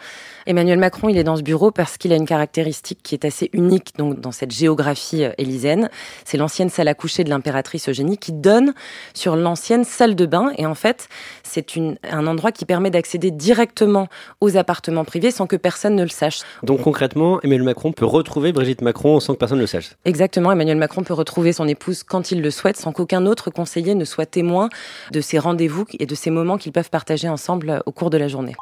Emmanuel 0.45 0.79
Macron, 0.79 1.09
il 1.09 1.17
est 1.17 1.23
dans 1.23 1.35
ce 1.35 1.41
bureau 1.41 1.71
parce 1.71 1.97
qu'il 1.97 2.13
a 2.13 2.15
une 2.15 2.25
caractéristique 2.25 2.99
qui 3.03 3.15
est 3.15 3.25
assez 3.25 3.49
unique 3.53 3.93
donc, 3.97 4.19
dans 4.19 4.31
cette 4.31 4.51
géographie 4.51 5.23
euh, 5.23 5.31
élyséenne. 5.37 5.89
C'est 6.25 6.37
l'ancienne 6.37 6.69
salle 6.69 6.87
à 6.87 6.93
coucher 6.93 7.23
de 7.23 7.29
l'impératrice 7.29 7.89
Eugénie 7.89 8.17
qui 8.17 8.33
donne 8.33 8.73
sur 9.13 9.35
l'ancienne 9.35 9.83
salle 9.83 10.15
de 10.15 10.25
bain. 10.25 10.51
Et 10.57 10.65
en 10.65 10.75
fait, 10.75 11.09
c'est 11.43 11.65
un 12.09 12.27
endroit 12.27 12.51
qui 12.51 12.65
permet 12.65 12.89
d'accéder 12.89 13.31
directement 13.31 14.07
aux 14.41 14.57
appartements 14.57 15.05
privés 15.05 15.31
sans 15.31 15.47
que 15.47 15.55
personne 15.55 15.95
ne 15.95 16.03
le 16.03 16.09
sache. 16.09 16.39
Donc 16.63 16.81
concrètement, 16.81 17.41
Emmanuel 17.41 17.63
Macron 17.63 17.91
peut 17.91 18.05
retrouver 18.05 18.51
Brigitte 18.51 18.81
Macron 18.81 19.19
sans 19.19 19.33
que 19.33 19.39
personne 19.39 19.57
ne 19.57 19.63
le 19.63 19.67
sache 19.67 19.91
Exactement. 20.05 20.51
Emmanuel 20.51 20.77
Macron 20.77 21.03
peut 21.03 21.13
retrouver 21.13 21.53
son 21.53 21.67
épouse 21.67 22.03
quand 22.03 22.31
il 22.31 22.41
le 22.41 22.51
souhaite 22.51 22.77
sans 22.77 22.91
qu'aucun 22.91 23.25
autre 23.25 23.49
conseiller 23.49 23.95
ne 23.95 24.05
soit 24.05 24.25
témoin 24.25 24.69
de 25.11 25.21
ces 25.21 25.39
rendez-vous 25.39 25.85
et 25.99 26.05
de 26.05 26.15
ces 26.15 26.29
moments 26.29 26.57
qu'ils 26.57 26.71
peuvent 26.71 26.89
partager 26.89 27.29
ensemble 27.29 27.81
au 27.85 27.91
cours 27.97 28.09
de 28.09 28.17
la 28.17 28.27
journée. 28.27 28.53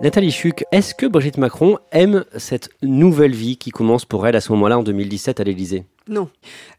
Nathalie 0.00 0.30
Chuc, 0.30 0.64
est-ce 0.70 0.94
que 0.94 1.06
Brigitte 1.06 1.38
Macron 1.38 1.78
aime 1.90 2.24
cette 2.36 2.68
nouvelle 2.82 3.34
vie 3.34 3.56
qui 3.56 3.70
commence 3.70 4.04
pour 4.04 4.26
elle 4.26 4.36
à 4.36 4.40
ce 4.40 4.52
moment-là 4.52 4.78
en 4.78 4.82
2017 4.82 5.40
à 5.40 5.44
l'Élysée? 5.44 5.86
Non. 6.06 6.28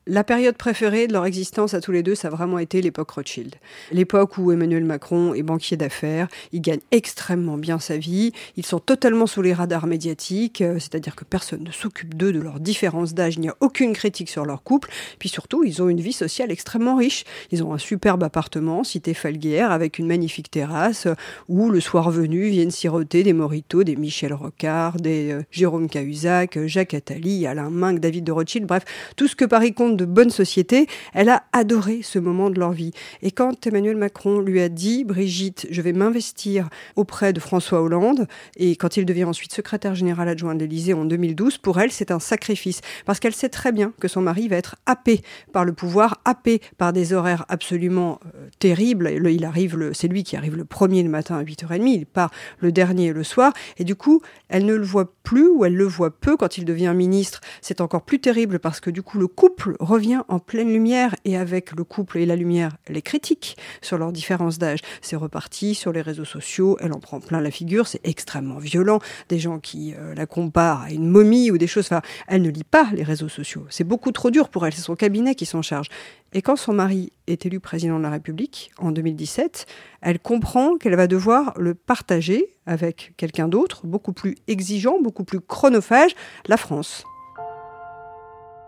La 0.05 0.24
période 0.24 0.55
préférée 0.55 1.08
de 1.08 1.13
leur 1.13 1.25
existence 1.25 1.74
à 1.74 1.82
tous 1.82 1.91
les 1.91 2.03
deux, 2.03 2.13
ça 2.13 2.27
a 2.27 2.32
vraiment 2.32 2.60
été 2.60 2.79
l'époque 2.79 3.10
Rothschild. 3.10 3.55
L'époque 3.91 4.38
où 4.38 4.51
Emmanuel 4.51 4.86
Macron 4.86 5.34
est 5.34 5.41
banquier 5.41 5.77
d'affaires, 5.77 6.27
il 6.51 6.62
gagne 6.62 6.82
extrêmement 6.91 7.58
bien 7.58 7.79
sa 7.79 7.98
vie, 7.98 8.34
ils 8.55 8.65
sont 8.67 8.77
totalement 8.77 9.25
sous 9.25 9.41
les 9.41 9.51
radars 9.51 9.88
médiatiques, 9.88 10.62
euh, 10.62 10.77
c'est-à-dire 10.77 11.15
que 11.15 11.25
personne 11.25 11.63
ne 11.63 11.72
s'occupe 11.72 12.13
d'eux, 12.13 12.32
de 12.32 12.39
leurs 12.39 12.60
différences 12.60 13.15
d'âge, 13.15 13.38
il 13.38 13.41
n'y 13.41 13.50
a 13.50 13.55
aucune 13.62 13.94
critique 13.94 14.29
sur 14.29 14.46
leur 14.46 14.62
couple, 14.62 14.91
puis 15.17 15.27
surtout, 15.27 15.63
ils 15.63 15.82
ont 15.82 15.89
une 15.89 16.01
vie 16.01 16.13
sociale 16.13 16.51
extrêmement 16.51 16.96
riche. 16.96 17.24
Ils 17.50 17.63
ont 17.63 17.74
un 17.74 17.79
superbe 17.79 18.22
appartement, 18.22 18.84
cité 18.84 19.15
Falguière, 19.15 19.72
avec 19.72 19.98
une 19.98 20.05
magnifique 20.05 20.51
terrasse, 20.51 21.08
où 21.50 21.72
le 21.72 21.79
soir 21.79 22.12
venu 22.12 22.48
viennent 22.50 22.70
siroter 22.70 23.24
des 23.24 23.34
Morito, 23.34 23.84
des 23.84 23.96
Michel 23.96 24.34
Rocard, 24.34 24.98
des 24.98 25.32
euh, 25.32 25.41
Jérôme 25.50 25.89
Cahuzac, 25.89 26.60
Jacques 26.67 26.94
Attali, 26.94 27.48
Alain 27.48 27.72
Minck, 27.72 28.00
David 28.00 28.24
de 28.24 28.32
Rothschild, 28.32 28.67
bref, 28.67 28.84
tout 29.15 29.27
ce 29.27 29.36
que 29.36 29.45
Paris 29.45 29.74
compte 29.74 29.98
de 29.98 30.05
bonne 30.05 30.29
société, 30.29 30.88
elle 31.13 31.29
a 31.29 31.43
adoré 31.53 32.01
ce 32.03 32.19
moment 32.19 32.50
de 32.50 32.60
leur 32.60 32.72
vie. 32.72 32.91
Et 33.22 33.31
quand 33.31 33.65
Emmanuel 33.67 33.98
Macron 33.98 34.39
lui 34.39 34.62
a 34.62 34.69
dit, 34.69 35.03
Brigitte, 35.03 35.67
je 35.69 35.81
vais 35.81 35.93
m'investir 35.93 36.69
auprès 36.95 37.34
de 37.34 37.39
François 37.39 37.81
Hollande, 37.81 38.27
et 38.57 38.75
quand 38.75 38.98
il 38.98 39.05
devient 39.05 39.25
ensuite 39.25 39.53
secrétaire 39.53 39.95
général 39.95 40.27
adjoint 40.29 40.55
de 40.55 40.60
l'Élysée 40.60 40.93
en 40.93 41.05
2012, 41.05 41.57
pour 41.57 41.79
elle, 41.79 41.91
c'est 41.91 42.12
un 42.12 42.19
sacrifice, 42.19 42.81
parce 43.05 43.19
qu'elle 43.19 43.36
sait 43.36 43.50
très 43.50 43.72
bien 43.72 43.93
que 44.00 44.07
son 44.07 44.22
mari 44.22 44.48
va 44.48 44.57
être 44.57 44.75
happé 44.86 45.22
par 45.53 45.65
le 45.65 45.74
pouvoir, 45.74 46.22
happé 46.25 46.62
par 46.77 46.93
des 46.93 47.13
horaires 47.13 47.45
absolument 47.50 48.19
euh, 48.36 48.48
terribles. 48.60 49.12
Il 49.29 49.45
arrive, 49.45 49.91
c'est 49.93 50.07
lui 50.07 50.24
qui 50.24 50.36
arrive 50.36 50.55
le 50.55 50.65
premier 50.65 51.03
le 51.03 51.10
matin 51.10 51.38
à 51.38 51.43
8h30, 51.43 51.88
il 51.88 52.05
part 52.05 52.31
le 52.60 52.72
dernier 52.72 53.13
le 53.13 53.24
soir, 53.24 53.53
et 53.77 53.84
du 53.84 53.95
coup, 53.95 54.22
elle 54.50 54.65
ne 54.65 54.75
le 54.75 54.84
voit 54.84 55.13
plus 55.24 55.48
ou 55.48 55.65
elle 55.65 55.75
le 55.75 55.86
voit 55.86 56.12
peu 56.12 56.38
quand 56.38 56.57
il 56.57 56.65
devient 56.65 56.93
ministre. 56.95 57.41
C'est 57.62 57.81
encore 57.81 58.03
plus 58.03 58.19
terrible 58.19 58.60
parce 58.60 58.79
que 58.79 58.89
du 58.89 59.01
coup, 59.06 59.18
le 59.18 59.28
couple 59.28 59.78
revient 59.80 60.22
en 60.28 60.40
pleine 60.40 60.74
lumière 60.74 61.16
et 61.24 61.38
avec 61.38 61.72
le 61.72 61.86
couple 61.86 62.18
et 62.18 62.26
la 62.26 62.36
lumière, 62.36 62.76
les 62.90 63.02
critiques 63.02 63.56
sur 63.82 63.98
leurs 63.98 64.12
différences 64.12 64.58
d'âge. 64.58 64.80
C'est 65.02 65.16
reparti 65.16 65.76
sur 65.76 65.94
les 65.94 66.02
réseaux 66.02 66.26
sociaux, 66.26 66.78
elle 66.82 66.92
en 66.92 67.00
prend 67.00 67.22
plein 67.22 67.40
la 67.40 67.52
figure, 67.52 67.88
c'est 67.88 68.06
extrêmement 68.06 68.58
violent. 68.58 69.00
Des 69.30 69.40
gens 69.40 69.60
qui 69.60 69.94
euh, 69.98 70.14
la 70.14 70.26
comparent 70.26 70.82
à 70.82 70.92
une 70.92 71.08
momie 71.08 71.52
ou 71.52 71.58
des 71.58 71.68
choses. 71.68 71.90
Elle 72.28 72.42
ne 72.42 72.50
lit 72.50 72.64
pas 72.64 72.88
les 72.94 73.04
réseaux 73.04 73.30
sociaux. 73.30 73.66
C'est 73.70 73.84
beaucoup 73.84 74.12
trop 74.12 74.32
dur 74.32 74.50
pour 74.50 74.66
elle, 74.66 74.74
c'est 74.74 74.82
son 74.82 74.96
cabinet 74.96 75.36
qui 75.36 75.46
s'en 75.46 75.62
charge. 75.62 75.88
Et 76.34 76.42
quand 76.42 76.58
son 76.58 76.74
mari 76.74 77.14
est 77.28 77.46
élu 77.46 77.62
président 77.62 77.98
de 77.98 78.04
la 78.04 78.10
République 78.10 78.72
en 78.78 78.92
2017, 78.92 79.66
elle 80.02 80.20
comprend 80.20 80.78
qu'elle 80.78 80.96
va 80.96 81.08
devoir 81.08 81.54
le 81.58 81.76
partager 81.76 82.48
avec 82.66 83.14
quelqu'un 83.16 83.48
d'autre, 83.48 83.86
beaucoup 83.86 84.14
plus 84.14 84.36
exigeant, 84.48 85.00
beaucoup 85.02 85.24
plus 85.24 85.40
chronophage, 85.40 86.16
la 86.48 86.58
France. 86.58 87.06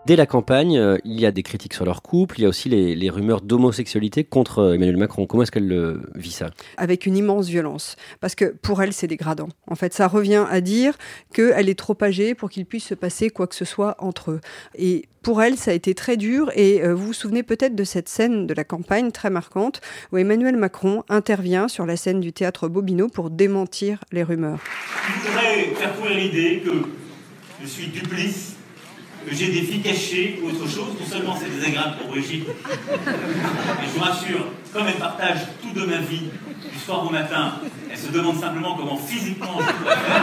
Dès 0.08 0.16
la 0.16 0.24
campagne, 0.24 0.78
euh, 0.78 0.96
il 1.04 1.20
y 1.20 1.26
a 1.26 1.32
des 1.32 1.42
critiques 1.42 1.74
sur 1.74 1.84
leur 1.84 2.00
couple, 2.00 2.38
il 2.38 2.42
y 2.44 2.46
a 2.46 2.48
aussi 2.48 2.70
les, 2.70 3.10
rumeurs 3.10 3.42
d'homosexualité 3.42 4.24
contre 4.24 4.60
euh, 4.60 4.72
Emmanuel 4.72 4.96
Macron. 4.96 5.26
Comment 5.26 5.42
est-ce 5.42 5.52
qu'elle 5.52 6.00
vit 6.14 6.30
ça? 6.30 6.48
Avec 6.78 7.04
une 7.04 7.14
immense 7.14 7.48
violence. 7.48 7.96
Parce 8.18 8.34
que 8.34 8.46
pour 8.46 8.80
elle, 8.80 8.94
c'est 8.94 9.06
dégradant. 9.06 9.50
En 9.66 9.74
fait, 9.74 9.92
ça 9.92 10.08
revient 10.08 10.46
à 10.48 10.62
dire 10.62 10.96
qu'elle 11.34 11.68
est 11.68 11.78
trop 11.78 11.94
âgée 12.00 12.34
pour 12.34 12.48
qu'il 12.48 12.64
puisse 12.64 12.86
se 12.86 12.94
passer 12.94 13.28
quoi 13.28 13.46
que 13.46 13.54
ce 13.54 13.66
soit 13.66 13.96
entre 13.98 14.30
eux. 14.30 14.40
Et 14.78 15.04
pour 15.20 15.42
elle, 15.42 15.58
ça 15.58 15.72
a 15.72 15.74
été 15.74 15.94
très 15.94 16.16
dur. 16.16 16.50
Et 16.54 16.82
euh, 16.82 16.94
vous 16.94 17.08
vous 17.08 17.12
souvenez 17.12 17.42
peut-être 17.42 17.74
de 17.74 17.84
cette 17.84 18.08
scène 18.08 18.46
de 18.46 18.54
la 18.54 18.64
campagne 18.64 19.10
très 19.10 19.28
marquante 19.28 19.82
où 20.10 20.16
Emmanuel 20.16 20.56
Macron 20.56 21.02
intervient 21.10 21.68
sur 21.68 21.84
la 21.84 21.98
scène 21.98 22.20
du 22.20 22.32
théâtre 22.32 22.66
Bobino 22.68 23.08
pour 23.08 23.28
démentir 23.28 24.02
les 24.10 24.22
rumeurs. 24.22 24.60
Je 25.06 25.28
voudrais 25.28 25.64
faire 25.74 25.94
courir 25.96 26.16
l'idée 26.16 26.62
que 26.64 26.72
je 27.60 27.66
suis 27.66 27.88
duplice 27.88 28.57
j'ai 29.30 29.48
des 29.48 29.62
filles 29.62 29.82
cachées 29.82 30.40
ou 30.42 30.48
autre 30.48 30.68
chose. 30.68 30.94
Non 30.98 31.06
seulement 31.06 31.36
c'est 31.36 31.50
désagréable 31.50 31.98
pour 31.98 32.08
Brigitte, 32.08 32.46
mais 32.46 33.86
je 33.86 33.98
vous 33.98 34.00
rassure, 34.00 34.46
comme 34.72 34.86
elle 34.86 34.98
partage 34.98 35.38
tout 35.62 35.78
de 35.78 35.86
ma 35.86 35.98
vie, 35.98 36.30
du 36.72 36.78
soir 36.78 37.06
au 37.06 37.10
matin, 37.10 37.54
elle 37.90 37.96
se 37.96 38.10
demande 38.10 38.38
simplement 38.38 38.76
comment 38.76 38.96
physiquement 38.96 39.58
je 39.60 39.84
dois 39.84 39.96
faire. 39.96 40.22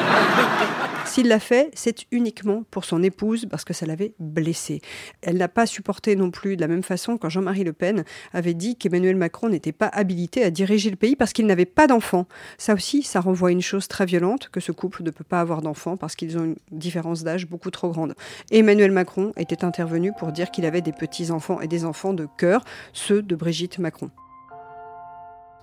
S'il 1.06 1.28
l'a 1.28 1.40
fait, 1.40 1.70
c'est 1.74 2.06
uniquement 2.12 2.64
pour 2.72 2.84
son 2.84 3.02
épouse 3.04 3.48
parce 3.50 3.64
que 3.64 3.74
ça 3.74 3.86
l'avait 3.86 4.14
blessée. 4.20 4.82
Elle 5.22 5.38
n'a 5.38 5.48
pas 5.48 5.66
supporté 5.66 6.16
non 6.16 6.32
plus 6.32 6.56
de 6.56 6.62
la 6.62 6.68
même 6.68 6.84
façon 6.84 7.18
quand 7.18 7.30
Jean-Marie 7.30 7.64
Le 7.64 7.74
Pen 7.74 8.04
avait 8.34 8.54
dit 8.54 8.76
qu'Emmanuel 8.76 9.16
Macron 9.16 9.50
n'était 9.50 9.72
pas 9.72 9.88
habilité 9.88 10.44
à 10.44 10.50
diriger 10.50 10.90
le 10.90 10.96
pays 10.96 11.16
parce 11.16 11.32
qu'il 11.32 11.46
n'avait 11.46 11.66
pas 11.66 11.88
d'enfants. 11.88 12.28
Ça 12.58 12.74
aussi, 12.74 13.04
ça 13.04 13.22
renvoie 13.22 13.50
à 13.50 13.52
une 13.52 13.62
chose 13.62 13.88
très 13.88 14.06
violente, 14.06 14.50
que 14.52 14.60
ce 14.60 14.72
couple 14.72 15.04
ne 15.04 15.12
peut 15.12 15.24
pas 15.24 15.40
avoir 15.40 15.62
d'enfants 15.62 15.96
parce 15.96 16.16
qu'ils 16.16 16.38
ont 16.38 16.44
une 16.44 16.56
différence 16.72 17.24
d'âge 17.24 17.48
beaucoup 17.48 17.72
trop 17.72 17.90
grande. 17.90 18.16
Emmanuel 18.52 18.92
Macron 18.96 19.34
était 19.38 19.64
intervenu 19.66 20.14
pour 20.18 20.32
dire 20.32 20.50
qu'il 20.50 20.66
avait 20.66 20.82
des 20.82 20.94
petits-enfants 20.94 21.60
et 21.60 21.68
des 21.68 21.84
enfants 21.84 22.14
de 22.14 22.28
cœur, 22.38 22.64
ceux 22.94 23.22
de 23.22 23.36
Brigitte 23.36 23.78
Macron. 23.78 24.10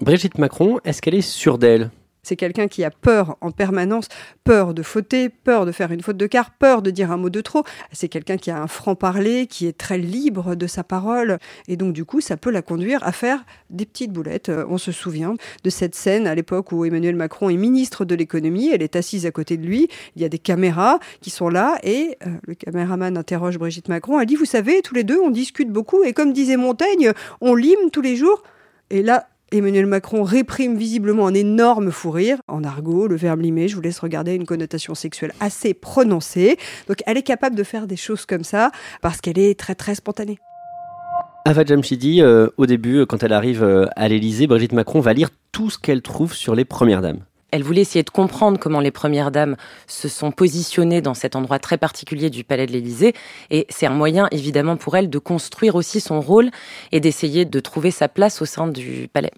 Brigitte 0.01 0.39
Macron, 0.39 0.79
est-ce 0.85 1.01
qu'elle 1.01 1.15
est 1.15 1.23
sûre 1.23 1.59
d'elle? 1.59 1.91
C'est 2.23 2.37
quelqu'un 2.37 2.69
qui 2.69 2.85
a 2.85 2.91
peur 2.91 3.37
en 3.41 3.51
permanence, 3.51 4.07
peur 4.45 4.75
de 4.75 4.83
fauter, 4.83 5.29
peur 5.29 5.67
de 5.67 5.73
faire 5.73 5.91
une 5.91 6.03
faute 6.03 6.17
de 6.17 6.27
quart, 6.29 6.53
peur 6.53 6.81
de 6.81 6.91
dire 6.93 7.11
un 7.11 7.17
mot 7.17 7.31
de 7.31 7.41
trop. 7.41 7.65
C'est 7.91 8.09
quelqu'un 8.09 8.37
qui 8.37 8.53
a 8.53 8.63
un 8.63 8.69
franc-parler, 8.69 9.49
qui 9.49 9.67
est 9.67 9.77
très 9.77 9.99
libre 9.99 10.55
de 10.55 10.69
sa 10.69 10.85
parole. 10.85 11.39
Et 11.67 11.77
donc, 11.77 11.93
du 11.93 12.05
coup, 12.05 12.21
ça 12.21 12.37
peut 12.37 12.53
la 12.53 12.63
conduire 12.63 13.03
à 13.03 13.11
faire 13.11 13.45
des 13.71 13.87
petites 13.87 14.13
boulettes. 14.13 14.51
Euh, 14.51 14.65
on 14.69 14.79
se 14.79 14.93
souvient 14.93 15.35
de 15.65 15.71
cette 15.71 15.97
scène 15.97 16.29
à 16.29 16.35
l'époque 16.37 16.71
où 16.71 16.85
Emmanuel 16.85 17.17
Macron 17.17 17.51
est 17.51 17.57
ministre 17.57 18.05
de 18.05 18.15
l'économie. 18.15 18.71
Elle 18.73 18.83
est 18.83 18.95
assise 18.95 19.27
à 19.27 19.33
côté 19.33 19.57
de 19.57 19.67
lui. 19.67 19.89
Il 20.15 20.23
y 20.23 20.25
a 20.25 20.29
des 20.29 20.39
caméras 20.39 21.01
qui 21.21 21.31
sont 21.31 21.49
là. 21.49 21.79
Et 21.83 22.19
euh, 22.25 22.31
le 22.47 22.55
caméraman 22.55 23.17
interroge 23.17 23.59
Brigitte 23.59 23.89
Macron. 23.89 24.21
Elle 24.21 24.27
dit, 24.27 24.37
vous 24.37 24.45
savez, 24.45 24.81
tous 24.83 24.95
les 24.95 25.03
deux, 25.03 25.19
on 25.19 25.31
discute 25.31 25.71
beaucoup. 25.71 26.05
Et 26.05 26.13
comme 26.13 26.33
disait 26.33 26.57
Montaigne, 26.57 27.13
on 27.41 27.57
lime 27.57 27.91
tous 27.93 28.01
les 28.01 28.15
jours. 28.15 28.45
Et 28.91 29.03
là, 29.03 29.27
Emmanuel 29.53 29.87
Macron 29.87 30.23
réprime 30.23 30.77
visiblement 30.77 31.27
un 31.27 31.35
énorme 31.35 31.91
fou 31.91 32.11
rire. 32.11 32.39
En 32.49 32.65
argot, 32.65 33.07
le 33.07 33.17
verbe 33.17 33.43
limer, 33.43 33.69
je 33.69 33.77
vous 33.77 33.83
laisse 33.83 33.99
regarder 33.99 34.35
une 34.35 34.47
connotation 34.47 34.95
sexuelle 34.95 35.33
assez 35.41 35.75
prononcée. 35.75 36.57
Donc 36.89 36.99
elle 37.07 37.19
est 37.19 37.23
capable 37.23 37.55
de 37.55 37.63
faire 37.63 37.87
des 37.87 37.97
choses 37.97 38.25
comme 38.25 38.45
ça 38.45 38.71
parce 39.03 39.21
qu'elle 39.21 39.39
est 39.39 39.59
très 39.59 39.75
très 39.75 39.95
spontanée. 39.95 40.39
Ava 41.45 41.65
Jamshidi, 41.65 42.23
euh, 42.23 42.49
au 42.57 42.67
début, 42.67 43.05
quand 43.05 43.23
elle 43.23 43.33
arrive 43.33 43.63
euh, 43.63 43.87
à 43.97 44.09
l'Élysée, 44.09 44.47
Brigitte 44.47 44.73
Macron 44.73 45.01
va 45.01 45.13
lire 45.13 45.29
tout 45.51 45.71
ce 45.71 45.79
qu'elle 45.79 46.01
trouve 46.01 46.35
sur 46.35 46.55
les 46.55 46.65
premières 46.65 47.03
dames. 47.03 47.21
Elle 47.53 47.63
voulait 47.63 47.83
essayer 47.83 48.03
de 48.03 48.11
comprendre 48.11 48.59
comment 48.59 48.81
les 48.81 48.91
premières 48.91 49.31
dames 49.31 49.57
se 49.87 50.09
sont 50.09 50.33
positionnées 50.33 51.03
dans 51.03 51.15
cet 51.15 51.37
endroit 51.37 51.59
très 51.59 51.77
particulier 51.77 52.31
du 52.31 52.45
palais 52.45 52.67
de 52.67 52.73
l'Élysée. 52.73 53.13
Et 53.51 53.67
c'est 53.69 53.87
un 53.87 53.91
moyen, 53.91 54.27
évidemment, 54.31 54.77
pour 54.77 54.97
elle 54.97 55.11
de 55.11 55.19
construire 55.19 55.75
aussi 55.75 56.01
son 56.01 56.21
rôle 56.21 56.51
et 56.93 56.99
d'essayer 56.99 57.45
de 57.45 57.61
trouver 57.61 57.91
sa 57.91 58.09
place 58.09 58.41
au 58.41 58.47
sein 58.47 58.69
du 58.69 59.09
palais. 59.13 59.33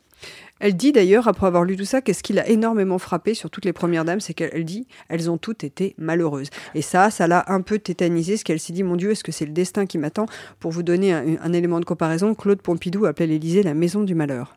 Elle 0.60 0.76
dit 0.76 0.92
d'ailleurs, 0.92 1.26
après 1.26 1.48
avoir 1.48 1.64
lu 1.64 1.76
tout 1.76 1.84
ça, 1.84 2.00
qu'est-ce 2.00 2.22
qui 2.22 2.32
l'a 2.32 2.48
énormément 2.48 2.98
frappé 2.98 3.34
sur 3.34 3.50
toutes 3.50 3.64
les 3.64 3.72
premières 3.72 4.04
dames, 4.04 4.20
c'est 4.20 4.32
qu'elle 4.32 4.64
dit, 4.64 4.86
elles 5.08 5.28
ont 5.28 5.36
toutes 5.36 5.64
été 5.64 5.96
malheureuses. 5.98 6.50
Et 6.76 6.82
ça, 6.82 7.10
ça 7.10 7.26
l'a 7.26 7.44
un 7.48 7.60
peu 7.60 7.80
tétanisé, 7.80 8.36
ce 8.36 8.44
qu'elle 8.44 8.60
s'est 8.60 8.72
dit, 8.72 8.84
mon 8.84 8.94
Dieu, 8.94 9.10
est-ce 9.10 9.24
que 9.24 9.32
c'est 9.32 9.44
le 9.44 9.52
destin 9.52 9.86
qui 9.86 9.98
m'attend? 9.98 10.26
Pour 10.60 10.70
vous 10.70 10.84
donner 10.84 11.12
un, 11.12 11.36
un 11.42 11.52
élément 11.52 11.80
de 11.80 11.84
comparaison, 11.84 12.34
Claude 12.36 12.62
Pompidou 12.62 13.06
appelait 13.06 13.26
l'Élysée 13.26 13.64
la 13.64 13.74
maison 13.74 14.04
du 14.04 14.14
malheur. 14.14 14.56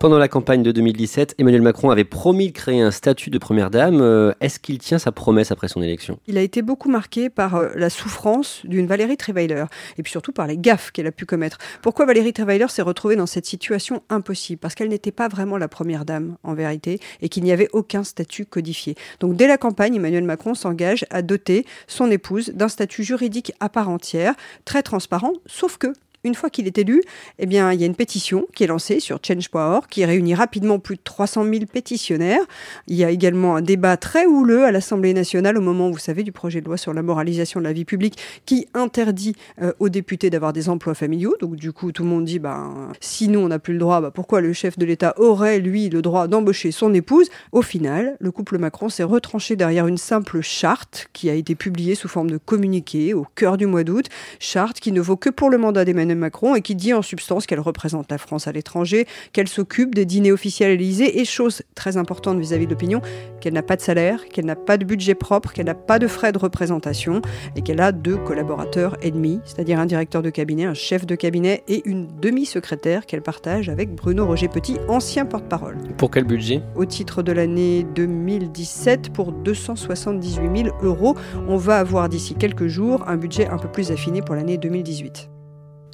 Pendant 0.00 0.16
la 0.16 0.28
campagne 0.28 0.62
de 0.62 0.72
2017, 0.72 1.34
Emmanuel 1.36 1.60
Macron 1.60 1.90
avait 1.90 2.04
promis 2.04 2.46
de 2.46 2.52
créer 2.52 2.80
un 2.80 2.90
statut 2.90 3.28
de 3.28 3.36
première 3.36 3.68
dame. 3.68 4.00
Euh, 4.00 4.32
est-ce 4.40 4.58
qu'il 4.58 4.78
tient 4.78 4.98
sa 4.98 5.12
promesse 5.12 5.52
après 5.52 5.68
son 5.68 5.82
élection? 5.82 6.18
Il 6.26 6.38
a 6.38 6.40
été 6.40 6.62
beaucoup 6.62 6.88
marqué 6.88 7.28
par 7.28 7.56
euh, 7.56 7.68
la 7.74 7.90
souffrance 7.90 8.62
d'une 8.64 8.86
Valérie 8.86 9.18
Trierweiler 9.18 9.66
et 9.98 10.02
puis 10.02 10.10
surtout 10.10 10.32
par 10.32 10.46
les 10.46 10.56
gaffes 10.56 10.90
qu'elle 10.90 11.06
a 11.06 11.12
pu 11.12 11.26
commettre. 11.26 11.58
Pourquoi 11.82 12.06
Valérie 12.06 12.32
Trierweiler 12.32 12.68
s'est 12.68 12.80
retrouvée 12.80 13.14
dans 13.14 13.26
cette 13.26 13.44
situation 13.44 14.02
impossible? 14.08 14.58
Parce 14.58 14.74
qu'elle 14.74 14.88
n'était 14.88 15.12
pas 15.12 15.28
vraiment 15.28 15.58
la 15.58 15.68
première 15.68 16.06
dame 16.06 16.38
en 16.44 16.54
vérité 16.54 16.98
et 17.20 17.28
qu'il 17.28 17.44
n'y 17.44 17.52
avait 17.52 17.68
aucun 17.74 18.02
statut 18.02 18.46
codifié. 18.46 18.94
Donc 19.20 19.36
dès 19.36 19.48
la 19.48 19.58
campagne, 19.58 19.96
Emmanuel 19.96 20.24
Macron 20.24 20.54
s'engage 20.54 21.04
à 21.10 21.20
doter 21.20 21.66
son 21.88 22.10
épouse 22.10 22.52
d'un 22.54 22.68
statut 22.68 23.04
juridique 23.04 23.52
à 23.60 23.68
part 23.68 23.90
entière, 23.90 24.32
très 24.64 24.82
transparent, 24.82 25.34
sauf 25.44 25.76
que 25.76 25.92
une 26.24 26.34
fois 26.34 26.50
qu'il 26.50 26.66
est 26.66 26.76
élu, 26.76 27.02
eh 27.38 27.46
bien, 27.46 27.72
il 27.72 27.80
y 27.80 27.82
a 27.82 27.86
une 27.86 27.94
pétition 27.94 28.46
qui 28.54 28.64
est 28.64 28.66
lancée 28.66 29.00
sur 29.00 29.18
change.org 29.22 29.86
qui 29.88 30.04
réunit 30.04 30.34
rapidement 30.34 30.78
plus 30.78 30.96
de 30.96 31.00
300 31.02 31.44
000 31.44 31.64
pétitionnaires. 31.72 32.42
Il 32.88 32.96
y 32.96 33.04
a 33.04 33.10
également 33.10 33.56
un 33.56 33.62
débat 33.62 33.96
très 33.96 34.26
houleux 34.26 34.64
à 34.64 34.72
l'Assemblée 34.72 35.14
nationale 35.14 35.56
au 35.56 35.62
moment, 35.62 35.90
vous 35.90 35.98
savez, 35.98 36.22
du 36.22 36.32
projet 36.32 36.60
de 36.60 36.66
loi 36.66 36.76
sur 36.76 36.92
la 36.92 37.02
moralisation 37.02 37.58
de 37.60 37.64
la 37.64 37.72
vie 37.72 37.86
publique 37.86 38.18
qui 38.44 38.66
interdit 38.74 39.34
euh, 39.62 39.72
aux 39.78 39.88
députés 39.88 40.28
d'avoir 40.28 40.52
des 40.52 40.68
emplois 40.68 40.94
familiaux. 40.94 41.34
Donc, 41.40 41.56
du 41.56 41.72
coup, 41.72 41.90
tout 41.90 42.02
le 42.02 42.10
monde 42.10 42.26
dit, 42.26 42.38
ben, 42.38 42.92
si 43.00 43.28
nous, 43.28 43.40
on 43.40 43.48
n'a 43.48 43.58
plus 43.58 43.72
le 43.72 43.78
droit, 43.78 44.02
ben, 44.02 44.10
pourquoi 44.10 44.42
le 44.42 44.52
chef 44.52 44.76
de 44.78 44.84
l'État 44.84 45.14
aurait, 45.16 45.58
lui, 45.58 45.88
le 45.88 46.02
droit 46.02 46.28
d'embaucher 46.28 46.70
son 46.70 46.92
épouse? 46.92 47.30
Au 47.52 47.62
final, 47.62 48.18
le 48.20 48.30
couple 48.30 48.58
Macron 48.58 48.90
s'est 48.90 49.04
retranché 49.04 49.56
derrière 49.56 49.86
une 49.86 49.98
simple 49.98 50.42
charte 50.42 51.08
qui 51.14 51.30
a 51.30 51.34
été 51.34 51.54
publiée 51.54 51.94
sous 51.94 52.08
forme 52.08 52.30
de 52.30 52.36
communiqué 52.36 53.14
au 53.14 53.26
cœur 53.34 53.56
du 53.56 53.64
mois 53.64 53.84
d'août. 53.84 54.06
Charte 54.38 54.80
qui 54.80 54.92
ne 54.92 55.00
vaut 55.00 55.16
que 55.16 55.30
pour 55.30 55.48
le 55.48 55.56
mandat 55.56 55.86
d'Emmanuel 55.86 56.09
Macron 56.18 56.54
et 56.54 56.62
qui 56.62 56.74
dit 56.74 56.92
en 56.92 57.02
substance 57.02 57.46
qu'elle 57.46 57.60
représente 57.60 58.10
la 58.10 58.18
France 58.18 58.46
à 58.46 58.52
l'étranger, 58.52 59.06
qu'elle 59.32 59.48
s'occupe 59.48 59.94
des 59.94 60.04
dîners 60.04 60.32
officiels 60.32 60.70
à 60.70 60.74
l'Élysée 60.74 61.20
et 61.20 61.24
chose 61.24 61.62
très 61.74 61.96
importante 61.96 62.38
vis-à-vis 62.38 62.66
de 62.66 62.70
l'opinion, 62.70 63.00
qu'elle 63.40 63.54
n'a 63.54 63.62
pas 63.62 63.76
de 63.76 63.82
salaire, 63.82 64.28
qu'elle 64.28 64.46
n'a 64.46 64.56
pas 64.56 64.76
de 64.76 64.84
budget 64.84 65.14
propre, 65.14 65.52
qu'elle 65.52 65.66
n'a 65.66 65.74
pas 65.74 65.98
de 65.98 66.06
frais 66.06 66.32
de 66.32 66.38
représentation 66.38 67.22
et 67.56 67.62
qu'elle 67.62 67.80
a 67.80 67.92
deux 67.92 68.16
collaborateurs 68.16 68.96
ennemis, 69.02 69.40
c'est-à-dire 69.44 69.78
un 69.78 69.86
directeur 69.86 70.22
de 70.22 70.30
cabinet, 70.30 70.64
un 70.64 70.74
chef 70.74 71.06
de 71.06 71.14
cabinet 71.14 71.64
et 71.68 71.82
une 71.88 72.08
demi-secrétaire 72.20 73.06
qu'elle 73.06 73.22
partage 73.22 73.68
avec 73.68 73.94
Bruno 73.94 74.26
Roger 74.26 74.48
Petit, 74.48 74.76
ancien 74.88 75.24
porte-parole. 75.24 75.78
Pour 75.96 76.10
quel 76.10 76.24
budget? 76.24 76.62
Au 76.76 76.84
titre 76.84 77.22
de 77.22 77.32
l'année 77.32 77.86
2017 77.94 79.12
pour 79.12 79.32
278 79.32 80.64
000 80.64 80.76
euros. 80.82 81.16
On 81.48 81.56
va 81.56 81.78
avoir 81.78 82.08
d'ici 82.08 82.34
quelques 82.34 82.66
jours 82.66 83.04
un 83.08 83.16
budget 83.16 83.48
un 83.48 83.58
peu 83.58 83.68
plus 83.68 83.90
affiné 83.90 84.22
pour 84.22 84.34
l'année 84.34 84.58
2018. 84.58 85.29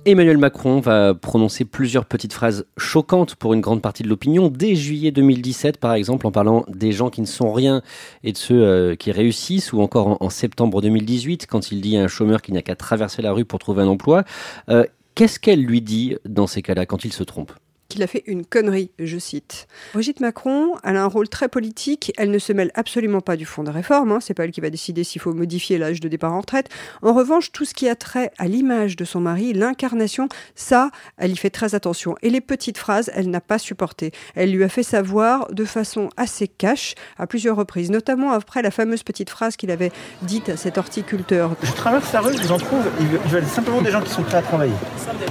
Emmanuel 0.07 0.39
Macron 0.39 0.79
va 0.79 1.15
prononcer 1.15 1.65
plusieurs 1.65 2.05
petites 2.05 2.33
phrases 2.33 2.65
choquantes 2.77 3.35
pour 3.35 3.55
une 3.55 3.61
grande 3.61 3.83
partie 3.83 4.05
de 4.05 4.09
l'opinion 4.09 4.49
dès 4.49 4.77
juillet 4.77 5.11
2017, 5.11 5.79
par 5.79 5.95
exemple, 5.95 6.29
en 6.29 6.31
parlant 6.31 6.65
des 6.69 6.93
gens 6.93 7.11
qui 7.11 7.21
ne 7.21 7.27
sont 7.27 7.53
rien 7.53 7.83
et 8.23 8.31
de 8.31 8.39
ceux 8.39 8.63
euh, 8.63 8.95
qui 8.95 9.11
réussissent, 9.11 9.73
ou 9.73 9.81
encore 9.81 10.23
en, 10.23 10.31
septembre 10.31 10.81
2018, 10.81 11.49
quand 11.49 11.73
il 11.73 11.81
dit 11.81 11.97
à 11.97 12.05
un 12.05 12.07
chômeur 12.07 12.41
qu'il 12.41 12.55
n'a 12.55 12.63
qu'à 12.63 12.77
traverser 12.77 13.21
la 13.21 13.33
rue 13.33 13.45
pour 13.45 13.59
trouver 13.59 13.83
un 13.83 13.89
emploi. 13.89 14.23
Euh, 14.69 14.85
qu'est-ce 15.17 15.41
qu'elle 15.41 15.65
lui 15.65 15.83
dit 15.83 16.17
dans 16.25 16.47
ces 16.47 16.63
cas-là, 16.63 16.87
quand 16.87 17.05
il 17.05 17.13
se 17.13 17.25
trompe? 17.25 17.51
Qu'il 17.89 18.03
a 18.03 18.07
fait 18.07 18.25
une 18.27 18.45
connerie, 18.45 18.91
je 18.99 19.19
cite. 19.19 19.67
Brigitte 19.93 20.21
Macron, 20.21 20.75
elle 20.85 20.97
a 20.97 21.03
un 21.03 21.07
rôle 21.07 21.29
très 21.29 21.49
politique, 21.49 22.13
elle 22.17 22.31
ne 22.31 22.39
se 22.39 22.53
mêle 22.53 22.71
absolument 22.75 23.21
pas 23.21 23.37
du 23.37 23.45
fond 23.45 23.63
de 23.63 23.71
réforme, 23.71 24.13
hein. 24.13 24.19
c'est 24.21 24.35
pas 24.35 24.45
elle 24.45 24.51
qui 24.51 24.61
va 24.61 24.71
décider 24.71 25.05
s'il 25.05 25.21
faut 25.21 25.33
modifier 25.33 25.79
l'âge 25.79 26.01
de 26.01 26.09
départ 26.09 26.33
en 26.33 26.41
retraite. 26.41 26.69
En 27.03 27.13
revanche, 27.13 27.53
tout 27.53 27.65
ce 27.65 27.75
qui 27.75 27.89
a 27.89 27.95
trait 27.95 28.33
à 28.39 28.49
l'image 28.49 28.97
de 28.97 29.05
son 29.05 29.21
mari, 29.21 29.53
l'incarnation, 29.53 30.29
ça, 30.55 30.91
elle 31.17 31.31
y 31.31 31.37
fait 31.37 31.51
très 31.51 31.75
attention. 31.75 32.17
Et 32.23 32.31
les 32.31 32.41
petites 32.41 32.79
phrases, 32.79 33.11
elle 33.15 33.31
n'a 33.31 33.41
pas 33.41 33.59
supporté. 33.59 34.13
Elle 34.35 34.53
lui 34.53 34.65
a 34.65 34.69
fait 34.69 34.83
savoir 34.83 35.53
de 35.53 35.65
façon 35.65 36.09
assez 36.17 36.49
cash 36.49 36.95
à 37.19 37.27
plusieurs 37.27 37.57
reprises, 37.57 37.91
notamment 37.91 38.33
après 38.33 38.63
la 38.63 38.71
fameuse 38.71 39.03
petite 39.03 39.31
phrase 39.31 39.57
qu'il 39.57 39.71
avait 39.71 39.93
dite 40.23 40.49
à 40.49 40.57
cet 40.57 40.79
horticulteur. 40.79 41.57
Je 41.63 41.73
traverse 41.73 42.13
la 42.13 42.21
rue, 42.21 42.37
je 42.37 42.43
vous 42.43 42.53
en 42.53 42.59
trouve, 42.59 42.85
ils 43.01 43.31
veulent 43.31 43.47
simplement 43.47 43.83
des 43.83 43.91
gens 43.91 44.03
qui 44.03 44.11
sont 44.11 44.23
prêts 44.23 44.39
à 44.39 44.43
travailler, 44.43 44.75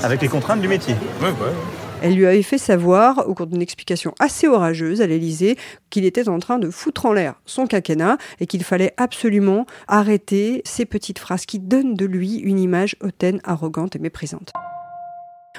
avec 0.04 0.22
les 0.22 0.28
contraintes 0.28 0.62
du 0.62 0.68
métier. 0.68 0.96
Ouais, 1.22 1.30
ouais. 1.30 1.85
Elle 2.02 2.16
lui 2.16 2.26
avait 2.26 2.44
fait 2.44 2.58
savoir, 2.58 3.28
au 3.28 3.34
cours 3.34 3.48
d'une 3.48 3.62
explication 3.62 4.14
assez 4.20 4.48
orageuse 4.48 5.02
à 5.02 5.08
l'Élysée, 5.08 5.58
qu'il 5.90 6.06
était 6.06 6.30
en 6.30 6.40
train 6.40 6.60
de 6.60 6.70
foutre 6.70 7.06
en 7.06 7.14
l'air 7.14 7.36
son 7.46 7.66
quinquennat 7.66 8.18
et 8.40 8.48
qu'il 8.48 8.64
fallait 8.64 8.94
absolument 8.98 9.66
arrêter 9.88 10.62
ces 10.66 10.86
petites 10.86 11.20
phrases 11.20 11.46
qui 11.46 11.60
donnent 11.60 11.96
de 11.96 12.06
lui 12.06 12.36
une 12.36 12.60
image 12.60 12.96
hautaine, 13.02 13.40
arrogante 13.44 13.96
et 13.96 14.00
méprisante. 14.00 14.54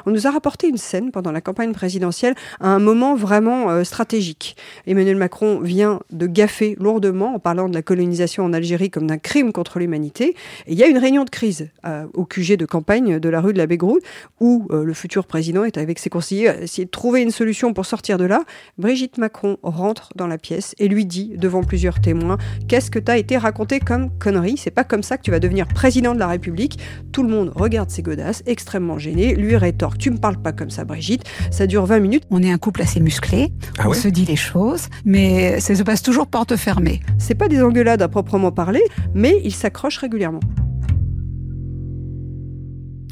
On 0.04 0.11
nous 0.11 0.26
a 0.26 0.30
rapporté 0.30 0.68
une 0.68 0.76
scène 0.76 1.11
pendant 1.11 1.32
la 1.32 1.40
campagne 1.40 1.72
présidentielle 1.72 2.35
à 2.61 2.68
un 2.68 2.78
moment 2.78 3.14
vraiment 3.14 3.70
euh, 3.70 3.85
stratégique. 3.85 4.56
Emmanuel 4.87 5.16
Macron 5.16 5.61
vient 5.61 6.00
de 6.11 6.26
gaffer 6.26 6.76
lourdement 6.78 7.35
en 7.35 7.38
parlant 7.38 7.68
de 7.68 7.74
la 7.74 7.82
colonisation 7.82 8.44
en 8.44 8.52
Algérie 8.52 8.90
comme 8.90 9.06
d'un 9.06 9.18
crime 9.18 9.52
contre 9.52 9.78
l'humanité. 9.78 10.35
Et 10.66 10.72
il 10.72 10.78
y 10.78 10.82
a 10.82 10.88
une 10.88 10.98
réunion 10.98 11.24
de 11.24 11.30
crise 11.30 11.68
euh, 11.87 12.06
au 12.14 12.24
QG 12.24 12.56
de 12.56 12.66
campagne 12.66 13.18
de 13.18 13.28
la 13.28 13.40
rue 13.40 13.52
de 13.52 13.59
la 13.59 13.66
Bégroute 13.66 14.02
où 14.40 14.66
euh, 14.70 14.85
le 14.85 14.92
futur 14.92 15.26
président 15.26 15.64
est 15.64 15.78
avec 15.78 15.98
ses 15.98 16.11
conseillers 16.11 16.48
à 16.48 16.61
essayer 16.61 16.85
de 16.85 16.90
trouver 16.90 17.22
une 17.22 17.30
solution 17.30 17.72
pour 17.72 17.87
sortir 17.87 18.18
de 18.18 18.24
là. 18.24 18.42
Brigitte 18.78 19.18
Macron 19.18 19.56
rentre 19.62 20.11
dans 20.16 20.26
la 20.26 20.38
pièce 20.38 20.74
et 20.78 20.88
lui 20.88 21.06
dit 21.06 21.32
devant 21.37 21.62
plusieurs 21.62 22.00
témoins 22.00 22.38
Qu'est-ce 22.68 22.90
que 22.90 22.98
t'as 22.98 23.18
été 23.18 23.37
raconté 23.37 23.80
comme 23.80 24.11
connerie? 24.18 24.56
C'est 24.56 24.70
pas 24.70 24.85
comme 24.85 25.02
ça 25.02 25.16
que 25.16 25.22
tu 25.22 25.30
vas 25.30 25.40
devenir 25.40 25.68
président 25.68 26.14
de 26.14 26.18
la 26.18 26.26
République. 26.26 26.78
Tout 27.12 27.22
le 27.22 27.28
monde 27.28 27.52
regarde 27.54 27.90
ses 27.90 28.02
godasses, 28.02 28.42
extrêmement 28.46 28.98
gêné, 28.98 29.35
lui 29.35 29.56
rétorque 29.56 29.86
tu 29.96 30.11
me 30.11 30.18
parles 30.18 30.38
pas 30.38 30.53
comme 30.53 30.70
ça, 30.70 30.85
Brigitte. 30.85 31.25
Ça 31.51 31.66
dure 31.66 31.87
20 31.87 32.01
minutes. 32.01 32.25
On 32.31 32.42
est 32.42 32.51
un 32.51 32.59
couple 32.59 32.83
assez 32.83 33.01
musclé. 33.01 33.53
Ah 33.79 33.88
on 33.88 33.92
se 33.94 34.09
dit 34.09 34.25
les 34.25 34.37
choses, 34.37 34.88
mais 35.05 35.61
ça 35.61 35.75
se 35.75 35.83
passe 35.83 36.03
toujours 36.03 36.27
porte 36.27 36.57
fermée. 36.57 37.01
C'est 37.18 37.35
pas 37.35 37.49
des 37.49 37.62
engueulades 37.62 38.03
à 38.03 38.09
proprement 38.09 38.53
parler, 38.53 38.83
mais 39.14 39.40
il 39.44 39.55
s'accroche 39.55 39.99
régulièrement. 39.99 40.40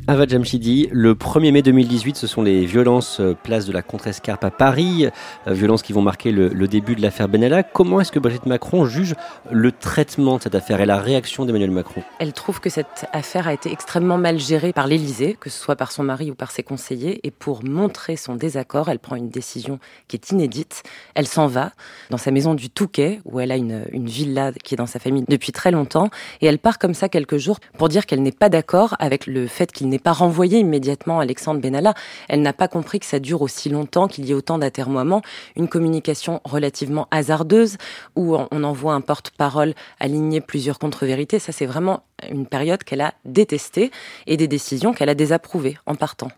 Ava 0.06 0.26
Jamshidi, 0.26 0.90
le 0.92 1.14
1er 1.14 1.50
mai 1.50 1.62
2018, 1.62 2.16
ce 2.16 2.26
sont 2.26 2.42
les 2.42 2.66
violences 2.66 3.20
euh, 3.20 3.32
place 3.32 3.64
de 3.64 3.72
la 3.72 3.80
Contrescarpe 3.80 4.44
à 4.44 4.50
Paris, 4.50 5.06
euh, 5.46 5.52
violences 5.54 5.82
qui 5.82 5.94
vont 5.94 6.02
marquer 6.02 6.30
le, 6.30 6.50
début 6.68 6.94
de 6.94 7.00
l'affaire 7.00 7.26
Benalla. 7.26 7.62
Comment 7.62 8.02
est-ce 8.02 8.12
que 8.12 8.18
Brigitte 8.18 8.44
Macron 8.44 8.84
juge 8.84 9.14
le 9.50 9.72
traitement 9.72 10.36
de 10.36 10.42
cette 10.42 10.54
affaire 10.54 10.82
et 10.82 10.86
la 10.86 10.98
réaction 10.98 11.46
d'Emmanuel 11.46 11.70
Macron? 11.70 12.02
Elle 12.18 12.34
trouve 12.34 12.60
que 12.60 12.68
cette 12.68 13.06
affaire 13.14 13.48
a 13.48 13.54
été 13.54 13.72
extrêmement 13.72 14.18
mal 14.18 14.38
gérée 14.38 14.74
par 14.74 14.88
l'Élysée, 14.88 15.38
que 15.40 15.48
ce 15.48 15.58
soit 15.58 15.74
par 15.74 15.90
son 15.90 16.02
mari 16.02 16.30
ou 16.30 16.34
par 16.34 16.50
ses 16.50 16.62
conseillers, 16.62 17.26
et 17.26 17.30
pour 17.30 17.64
montrer 17.64 18.16
son 18.16 18.34
désaccord, 18.34 18.90
elle 18.90 18.98
prend 18.98 19.16
une 19.16 19.30
décision 19.30 19.78
qui 20.08 20.16
est 20.16 20.30
inédite. 20.32 20.82
Elle 21.14 21.26
s'en 21.26 21.46
va 21.46 21.72
dans 22.10 22.18
sa 22.18 22.30
maison 22.30 22.52
du 22.52 22.68
Touquet, 22.68 23.20
où 23.24 23.40
elle 23.40 23.52
a 23.52 23.56
une, 23.56 23.86
une 23.90 24.06
villa 24.06 24.52
qui 24.52 24.74
est 24.74 24.78
dans 24.78 24.84
sa 24.84 24.98
famille 24.98 25.24
depuis 25.28 25.52
très 25.52 25.70
longtemps, 25.70 26.10
et 26.42 26.46
elle 26.46 26.58
part 26.58 26.78
comme 26.78 26.92
ça 26.92 27.08
quelques 27.08 27.38
jours 27.38 27.58
pour 27.78 27.88
dire 27.88 28.04
qu'elle 28.04 28.20
n'est 28.20 28.32
pas 28.32 28.50
d'accord 28.50 28.96
avec 28.98 29.26
le 29.26 29.46
fait 29.46 29.72
qu'il 29.72 29.93
n'est 29.94 29.98
pas 29.98 30.12
renvoyé 30.12 30.58
immédiatement 30.58 31.20
Alexandre 31.20 31.60
Benalla. 31.60 31.94
Elle 32.28 32.42
n'a 32.42 32.52
pas 32.52 32.68
compris 32.68 33.00
que 33.00 33.06
ça 33.06 33.20
dure 33.20 33.42
aussi 33.42 33.68
longtemps, 33.68 34.08
qu'il 34.08 34.26
y 34.26 34.32
ait 34.32 34.34
autant 34.34 34.58
d'atermoiements. 34.58 35.22
Une 35.56 35.68
communication 35.68 36.40
relativement 36.44 37.06
hasardeuse 37.10 37.78
où 38.16 38.36
on 38.36 38.64
envoie 38.64 38.94
un 38.94 39.00
porte-parole 39.00 39.74
aligner 40.00 40.40
plusieurs 40.40 40.78
contre-vérités. 40.78 41.38
Ça, 41.38 41.52
c'est 41.52 41.66
vraiment 41.66 42.02
une 42.30 42.46
période 42.46 42.82
qu'elle 42.82 43.00
a 43.00 43.14
détestée 43.24 43.90
et 44.26 44.36
des 44.36 44.48
décisions 44.48 44.92
qu'elle 44.92 45.08
a 45.08 45.14
désapprouvées 45.14 45.78
en 45.86 45.94
partant. 45.94 46.28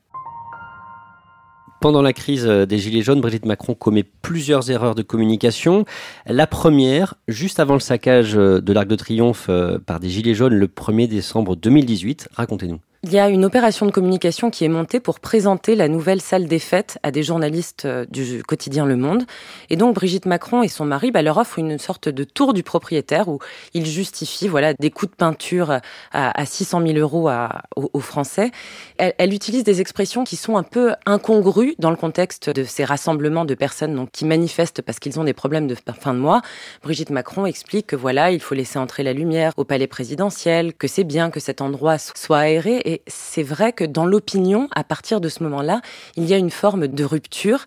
Pendant 1.81 2.03
la 2.03 2.13
crise 2.13 2.45
des 2.45 2.79
Gilets 2.79 3.03
jaunes, 3.03 3.21
Brigitte 3.21 3.45
Macron 3.45 3.75
commet 3.75 4.03
plusieurs 4.03 4.71
erreurs 4.71 4.95
de 4.95 5.03
communication. 5.03 5.85
La 6.27 6.47
première, 6.47 7.15
juste 7.29 7.61
avant 7.61 7.75
le 7.75 7.81
saccage 7.81 8.33
de 8.33 8.73
l'Arc 8.73 8.89
de 8.89 8.97
Triomphe 8.97 9.47
euh, 9.51 9.79
par 9.79 10.01
des 10.01 10.09
Gilets 10.09 10.35
jaunes 10.35 10.55
le 10.55 10.67
1er 10.67 11.07
décembre 11.07 11.55
2018. 11.55 12.31
Racontez-nous. 12.33 12.81
Il 13.07 13.13
y 13.13 13.21
a 13.21 13.29
une 13.29 13.45
opération 13.45 13.87
de 13.87 13.93
communication 13.93 14.51
qui 14.51 14.65
est 14.65 14.69
montée 14.69 14.99
pour 14.99 15.21
présenter 15.21 15.77
la 15.77 15.87
nouvelle 15.87 16.21
salle 16.21 16.49
des 16.49 16.59
fêtes 16.59 16.99
à 17.05 17.13
des 17.13 17.23
journalistes 17.23 17.85
euh, 17.85 18.05
du 18.11 18.43
quotidien 18.43 18.85
Le 18.85 18.97
Monde. 18.97 19.23
Et 19.71 19.77
donc 19.77 19.95
Brigitte 19.95 20.27
Macron 20.27 20.65
et 20.65 20.69
son 20.69 20.85
mari 20.85 21.13
bah, 21.13 21.23
leur 21.23 21.39
offrent 21.39 21.61
une 21.61 21.79
sorte 21.79 22.09
de 22.09 22.25
tour 22.25 22.53
du 22.53 22.65
propriétaire 22.65 23.29
où 23.29 23.39
ils 23.75 23.87
justifient 23.87 24.49
voilà 24.49 24.75
des 24.75 24.91
coups 24.91 25.13
de 25.13 25.17
peinture 25.17 25.71
à, 25.71 25.81
à 26.11 26.47
600 26.47 26.85
000 26.85 26.99
euros 26.99 27.31
aux, 27.77 28.01
Français. 28.01 28.51
Elle, 28.99 29.15
elle, 29.19 29.33
utilise 29.33 29.63
des 29.63 29.81
expressions 29.81 30.25
qui 30.25 30.35
sont 30.35 30.57
un 30.57 30.65
peu 30.65 30.93
incongrues 31.07 31.77
dans 31.79 31.91
le 31.91 31.97
contexte 31.97 32.51
de 32.51 32.65
ces 32.65 32.85
rassemblements 32.85 33.45
de 33.45 33.55
personnes 33.55 33.95
donc, 33.95 34.11
qui 34.11 34.25
manifestent 34.25 34.83
parce 34.83 34.99
qu'ils 34.99 35.21
ont 35.21 35.25
des 35.25 35.33
problèmes 35.33 35.69
de 35.69 35.77
fin 36.01 36.13
de 36.13 36.19
mois. 36.19 36.43
Brigitte 36.83 37.11
Macron 37.11 37.47
explique 37.47 37.87
que 37.87 37.97
voilà, 37.97 38.33
il 38.33 38.41
faut 38.41 38.57
laisser 38.57 38.81
entrer 38.81 39.05
la 39.05 39.13
lumière 39.13 39.53
au 39.57 39.65
palais 39.65 39.87
présidentiel, 39.87 40.75
que 40.75 40.89
c'est 40.89 41.05
bien 41.05 41.31
que 41.31 41.39
cet 41.39 41.61
endroit 41.61 41.99
soit 41.99 42.39
aéré 42.39 42.83
et 42.85 42.96
c'est 43.07 43.43
vrai 43.43 43.73
que 43.73 43.85
dans 43.85 44.07
l'opinion, 44.07 44.69
à 44.75 44.85
partir 44.85 45.21
de 45.21 45.29
ce 45.29 45.43
moment-là, 45.43 45.81
il 46.17 46.25
y 46.25 46.35
a 46.35 46.37
une 46.37 46.51
forme 46.51 46.89
de 46.89 47.05
rupture. 47.05 47.67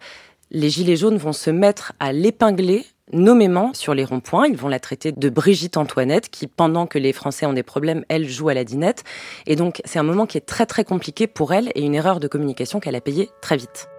Les 0.52 0.70
Gilets 0.70 0.96
jaunes 0.96 1.18
vont 1.18 1.34
se 1.34 1.50
mettre 1.50 1.94
à 2.00 2.12
l'épingler 2.14 2.86
nommément 3.12 3.74
sur 3.74 3.94
les 3.94 4.06
ronds-points. 4.06 4.48
Ils 4.48 4.58
vont 4.58 4.68
la 4.68 4.80
traiter 4.80 5.12
de 5.12 5.30
Brigitte 5.30 5.78
Antoinette, 5.78 6.30
qui, 6.30 6.48
pendant 6.48 6.88
que 6.88 7.00
les 7.00 7.14
Français 7.14 7.46
ont 7.46 7.54
des 7.54 7.64
problèmes, 7.64 8.06
elle 8.10 8.28
joue 8.28 8.50
à 8.50 8.54
la 8.54 8.64
dinette. 8.64 9.04
Et 9.48 9.56
donc, 9.56 9.82
c'est 9.86 10.00
un 10.00 10.04
moment 10.04 10.26
qui 10.26 10.38
est 10.38 10.46
très 10.46 10.66
très 10.66 10.84
compliqué 10.84 11.28
pour 11.28 11.54
elle 11.54 11.72
et 11.76 11.82
une 11.82 11.96
erreur 11.96 12.20
de 12.20 12.28
communication 12.28 12.80
qu'elle 12.80 12.96
a 12.96 13.02
payée 13.02 13.30
très 13.42 13.58
vite. 13.58 13.90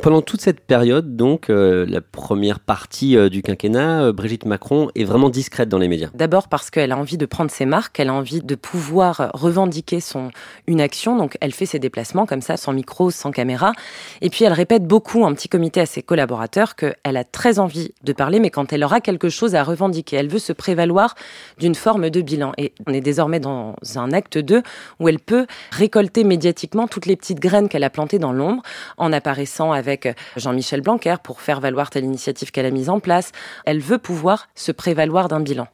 Pendant 0.00 0.22
toute 0.22 0.40
cette 0.40 0.60
période, 0.60 1.16
donc, 1.16 1.50
euh, 1.50 1.84
la 1.88 2.00
première 2.00 2.60
partie 2.60 3.16
euh, 3.16 3.28
du 3.28 3.42
quinquennat, 3.42 4.04
euh, 4.04 4.12
Brigitte 4.12 4.46
Macron 4.46 4.90
est 4.94 5.04
vraiment 5.04 5.28
discrète 5.28 5.68
dans 5.68 5.78
les 5.78 5.88
médias. 5.88 6.08
D'abord 6.14 6.48
parce 6.48 6.70
qu'elle 6.70 6.92
a 6.92 6.96
envie 6.96 7.16
de 7.16 7.26
prendre 7.26 7.50
ses 7.50 7.66
marques, 7.66 7.98
elle 8.00 8.08
a 8.08 8.14
envie 8.14 8.42
de 8.42 8.54
pouvoir 8.54 9.30
revendiquer 9.34 10.00
son 10.00 10.30
une 10.66 10.80
action, 10.80 11.16
donc 11.16 11.36
elle 11.40 11.52
fait 11.52 11.66
ses 11.66 11.78
déplacements 11.78 12.26
comme 12.26 12.42
ça, 12.42 12.56
sans 12.56 12.72
micro, 12.72 13.10
sans 13.10 13.30
caméra. 13.30 13.72
Et 14.20 14.30
puis 14.30 14.44
elle 14.44 14.52
répète 14.52 14.86
beaucoup 14.86 15.24
en 15.24 15.34
petit 15.34 15.48
comité 15.48 15.80
à 15.80 15.86
ses 15.86 16.02
collaborateurs 16.02 16.76
qu'elle 16.76 17.16
a 17.16 17.24
très 17.24 17.58
envie 17.58 17.92
de 18.02 18.12
parler, 18.12 18.40
mais 18.40 18.50
quand 18.50 18.72
elle 18.72 18.84
aura 18.84 19.00
quelque 19.00 19.28
chose 19.28 19.54
à 19.54 19.62
revendiquer, 19.62 20.16
elle 20.16 20.28
veut 20.28 20.38
se 20.38 20.52
prévaloir 20.52 21.14
d'une 21.58 21.74
forme 21.74 22.10
de 22.10 22.20
bilan. 22.20 22.52
Et 22.58 22.72
on 22.86 22.92
est 22.92 23.00
désormais 23.00 23.40
dans 23.40 23.74
un 23.96 24.12
acte 24.12 24.38
2 24.38 24.62
où 25.00 25.08
elle 25.08 25.18
peut 25.18 25.46
récolter 25.70 26.24
médiatiquement 26.24 26.86
toutes 26.86 27.06
les 27.06 27.16
petites 27.16 27.40
graines 27.40 27.68
qu'elle 27.68 27.84
a 27.84 27.90
plantées 27.90 28.18
dans 28.18 28.32
l'ombre 28.32 28.62
en 28.96 29.12
apparaissant 29.12 29.72
avec 29.82 30.08
Jean-Michel 30.36 30.80
Blanquer 30.80 31.16
pour 31.22 31.40
faire 31.40 31.60
valoir 31.60 31.90
telle 31.90 32.04
initiative 32.04 32.52
qu'elle 32.52 32.66
a 32.66 32.70
mise 32.70 32.88
en 32.88 33.00
place. 33.00 33.32
Elle 33.64 33.80
veut 33.80 33.98
pouvoir 33.98 34.48
se 34.54 34.70
prévaloir 34.70 35.26
d'un 35.28 35.40
bilan. 35.40 35.66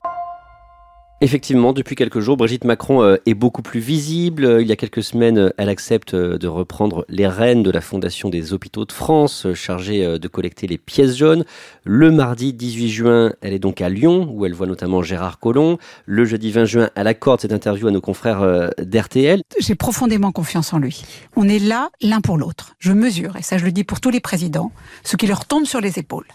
Effectivement, 1.20 1.72
depuis 1.72 1.96
quelques 1.96 2.20
jours, 2.20 2.36
Brigitte 2.36 2.62
Macron 2.62 3.02
euh, 3.02 3.16
est 3.26 3.34
beaucoup 3.34 3.60
plus 3.60 3.80
visible. 3.80 4.44
Euh, 4.44 4.62
il 4.62 4.68
y 4.68 4.72
a 4.72 4.76
quelques 4.76 5.02
semaines, 5.02 5.38
euh, 5.38 5.50
elle 5.56 5.68
accepte 5.68 6.14
de 6.14 6.46
reprendre 6.46 7.04
les 7.08 7.26
rênes 7.26 7.64
de 7.64 7.72
la 7.72 7.80
Fondation 7.80 8.28
des 8.28 8.52
hôpitaux 8.52 8.84
de 8.84 8.92
France, 8.92 9.48
chargée 9.52 10.18
de 10.18 10.28
collecter 10.28 10.68
les 10.68 10.78
pièces 10.78 11.16
jaunes. 11.16 11.44
Le 11.82 12.12
mardi 12.12 12.52
18 12.52 12.88
juin, 12.88 13.32
elle 13.40 13.52
est 13.52 13.58
donc 13.58 13.80
à 13.80 13.88
Lyon, 13.88 14.28
où 14.32 14.46
elle 14.46 14.54
voit 14.54 14.68
notamment 14.68 15.02
Gérard 15.02 15.40
Collomb. 15.40 15.78
Le 16.06 16.24
jeudi 16.24 16.52
20 16.52 16.64
juin, 16.66 16.90
elle 16.94 17.08
accorde 17.08 17.40
cette 17.40 17.52
interview 17.52 17.88
à 17.88 17.90
nos 17.90 18.00
confrères 18.00 18.70
d'RTL. 18.78 19.42
J'ai 19.58 19.74
profondément 19.74 20.30
confiance 20.30 20.72
en 20.72 20.78
lui. 20.78 21.02
On 21.34 21.48
est 21.48 21.58
là 21.58 21.90
l'un 22.00 22.20
pour 22.20 22.38
l'autre. 22.38 22.74
Je 22.78 22.92
mesure, 22.92 23.36
et 23.36 23.42
ça 23.42 23.58
je 23.58 23.64
le 23.64 23.72
dis 23.72 23.82
pour 23.82 24.00
tous 24.00 24.10
les 24.10 24.20
présidents, 24.20 24.70
ce 25.02 25.16
qui 25.16 25.26
leur 25.26 25.46
tombe 25.46 25.64
sur 25.64 25.80
les 25.80 25.98
épaules. 25.98 26.28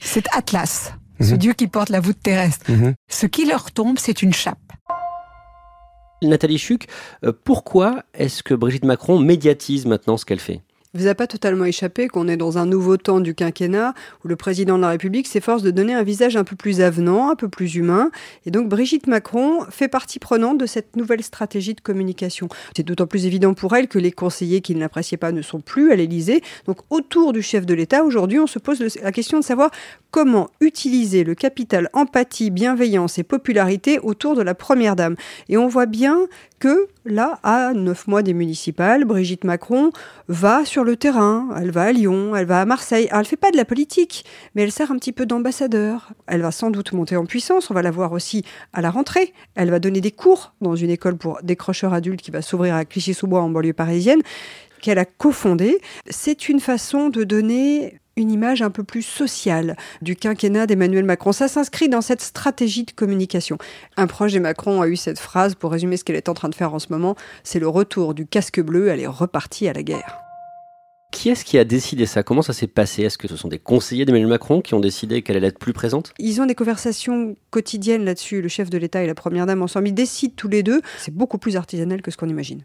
C'est 0.00 0.24
Atlas 0.36 0.92
ce 1.20 1.32
mhm. 1.32 1.38
Dieu 1.38 1.52
qui 1.52 1.68
porte 1.68 1.88
la 1.88 2.00
voûte 2.00 2.18
terrestre. 2.22 2.70
Mhm. 2.70 2.94
Ce 3.08 3.26
qui 3.26 3.46
leur 3.46 3.70
tombe, 3.70 3.98
c'est 3.98 4.22
une 4.22 4.32
chape. 4.32 4.58
Nathalie 6.22 6.58
Chuc, 6.58 6.86
euh, 7.24 7.32
pourquoi 7.44 8.02
est-ce 8.14 8.42
que 8.42 8.54
Brigitte 8.54 8.84
Macron 8.84 9.18
médiatise 9.18 9.86
maintenant 9.86 10.16
ce 10.16 10.24
qu'elle 10.24 10.40
fait? 10.40 10.62
Vous 10.94 11.06
a 11.06 11.14
pas 11.14 11.26
totalement 11.26 11.64
échappé 11.64 12.08
qu'on 12.08 12.28
est 12.28 12.36
dans 12.36 12.58
un 12.58 12.66
nouveau 12.66 12.96
temps 12.96 13.20
du 13.20 13.34
quinquennat 13.34 13.94
où 14.24 14.28
le 14.28 14.36
président 14.36 14.76
de 14.76 14.82
la 14.82 14.90
République 14.90 15.26
s'efforce 15.26 15.62
de 15.62 15.70
donner 15.70 15.94
un 15.94 16.02
visage 16.02 16.36
un 16.36 16.44
peu 16.44 16.56
plus 16.56 16.80
avenant, 16.80 17.30
un 17.30 17.34
peu 17.34 17.48
plus 17.48 17.74
humain. 17.74 18.10
Et 18.46 18.50
donc 18.50 18.68
Brigitte 18.68 19.06
Macron 19.06 19.64
fait 19.70 19.88
partie 19.88 20.18
prenante 20.18 20.58
de 20.58 20.66
cette 20.66 20.96
nouvelle 20.96 21.22
stratégie 21.22 21.74
de 21.74 21.80
communication. 21.80 22.48
C'est 22.76 22.84
d'autant 22.84 23.06
plus 23.06 23.26
évident 23.26 23.54
pour 23.54 23.74
elle 23.74 23.88
que 23.88 23.98
les 23.98 24.12
conseillers 24.12 24.60
qui 24.60 24.74
ne 24.74 24.80
l'appréciaient 24.80 25.16
pas 25.16 25.32
ne 25.32 25.42
sont 25.42 25.60
plus 25.60 25.92
à 25.92 25.96
l'Élysée. 25.96 26.42
Donc 26.66 26.78
autour 26.90 27.32
du 27.32 27.42
chef 27.42 27.66
de 27.66 27.74
l'État, 27.74 28.04
aujourd'hui, 28.04 28.38
on 28.38 28.46
se 28.46 28.58
pose 28.58 28.82
la 29.02 29.12
question 29.12 29.38
de 29.38 29.44
savoir 29.44 29.70
comment 30.10 30.48
utiliser 30.60 31.24
le 31.24 31.34
capital 31.34 31.90
empathie, 31.92 32.50
bienveillance 32.50 33.18
et 33.18 33.24
popularité 33.24 33.98
autour 33.98 34.36
de 34.36 34.42
la 34.42 34.54
Première 34.54 34.94
Dame. 34.94 35.16
Et 35.48 35.56
on 35.56 35.66
voit 35.66 35.86
bien 35.86 36.28
que 36.64 36.88
là, 37.04 37.38
à 37.42 37.74
neuf 37.74 38.06
mois 38.06 38.22
des 38.22 38.32
municipales, 38.32 39.04
Brigitte 39.04 39.44
Macron 39.44 39.90
va 40.28 40.64
sur 40.64 40.82
le 40.82 40.96
terrain, 40.96 41.50
elle 41.60 41.70
va 41.70 41.82
à 41.82 41.92
Lyon, 41.92 42.34
elle 42.34 42.46
va 42.46 42.62
à 42.62 42.64
Marseille. 42.64 43.06
Alors, 43.10 43.20
elle 43.20 43.26
fait 43.26 43.36
pas 43.36 43.50
de 43.50 43.58
la 43.58 43.66
politique, 43.66 44.24
mais 44.54 44.62
elle 44.62 44.72
sert 44.72 44.90
un 44.90 44.96
petit 44.96 45.12
peu 45.12 45.26
d'ambassadeur. 45.26 46.14
Elle 46.26 46.40
va 46.40 46.52
sans 46.52 46.70
doute 46.70 46.94
monter 46.94 47.18
en 47.18 47.26
puissance, 47.26 47.70
on 47.70 47.74
va 47.74 47.82
la 47.82 47.90
voir 47.90 48.12
aussi 48.12 48.46
à 48.72 48.80
la 48.80 48.90
rentrée. 48.90 49.34
Elle 49.56 49.68
va 49.68 49.78
donner 49.78 50.00
des 50.00 50.10
cours 50.10 50.54
dans 50.62 50.74
une 50.74 50.88
école 50.88 51.18
pour 51.18 51.38
décrocheurs 51.42 51.92
adultes 51.92 52.22
qui 52.22 52.30
va 52.30 52.40
s'ouvrir 52.40 52.76
à 52.76 52.86
Clichy-sous-Bois 52.86 53.42
en 53.42 53.50
banlieue 53.50 53.74
parisienne 53.74 54.22
qu'elle 54.80 54.98
a 54.98 55.04
cofondée. 55.04 55.82
C'est 56.08 56.48
une 56.48 56.60
façon 56.60 57.10
de 57.10 57.24
donner 57.24 58.00
une 58.16 58.30
image 58.30 58.62
un 58.62 58.70
peu 58.70 58.84
plus 58.84 59.02
sociale 59.02 59.76
du 60.02 60.16
quinquennat 60.16 60.66
d'Emmanuel 60.66 61.04
Macron. 61.04 61.32
Ça 61.32 61.48
s'inscrit 61.48 61.88
dans 61.88 62.00
cette 62.00 62.20
stratégie 62.20 62.84
de 62.84 62.92
communication. 62.92 63.58
Un 63.96 64.06
proche 64.06 64.32
de 64.32 64.38
Macron 64.38 64.82
a 64.82 64.88
eu 64.88 64.96
cette 64.96 65.18
phrase 65.18 65.54
pour 65.54 65.72
résumer 65.72 65.96
ce 65.96 66.04
qu'elle 66.04 66.16
est 66.16 66.28
en 66.28 66.34
train 66.34 66.48
de 66.48 66.54
faire 66.54 66.74
en 66.74 66.78
ce 66.78 66.88
moment. 66.90 67.16
C'est 67.42 67.58
le 67.58 67.68
retour 67.68 68.14
du 68.14 68.26
casque 68.26 68.60
bleu, 68.60 68.88
elle 68.88 69.00
est 69.00 69.06
repartie 69.06 69.68
à 69.68 69.72
la 69.72 69.82
guerre. 69.82 70.18
Qui 71.10 71.28
est-ce 71.28 71.44
qui 71.44 71.58
a 71.58 71.64
décidé 71.64 72.06
ça? 72.06 72.24
Comment 72.24 72.42
ça 72.42 72.52
s'est 72.52 72.66
passé? 72.66 73.02
Est-ce 73.02 73.18
que 73.18 73.28
ce 73.28 73.36
sont 73.36 73.46
des 73.46 73.60
conseillers 73.60 74.04
d'Emmanuel 74.04 74.30
Macron 74.30 74.60
qui 74.60 74.74
ont 74.74 74.80
décidé 74.80 75.22
qu'elle 75.22 75.36
allait 75.36 75.46
être 75.46 75.60
plus 75.60 75.72
présente? 75.72 76.12
Ils 76.18 76.40
ont 76.40 76.46
des 76.46 76.56
conversations 76.56 77.36
quotidiennes 77.50 78.04
là-dessus, 78.04 78.42
le 78.42 78.48
chef 78.48 78.68
de 78.68 78.78
l'État 78.78 79.00
et 79.00 79.06
la 79.06 79.14
Première 79.14 79.46
Dame 79.46 79.62
ensemble. 79.62 79.86
Ils 79.86 79.94
décident 79.94 80.34
tous 80.36 80.48
les 80.48 80.64
deux. 80.64 80.82
C'est 80.98 81.14
beaucoup 81.14 81.38
plus 81.38 81.54
artisanal 81.54 82.02
que 82.02 82.10
ce 82.10 82.16
qu'on 82.16 82.28
imagine. 82.28 82.64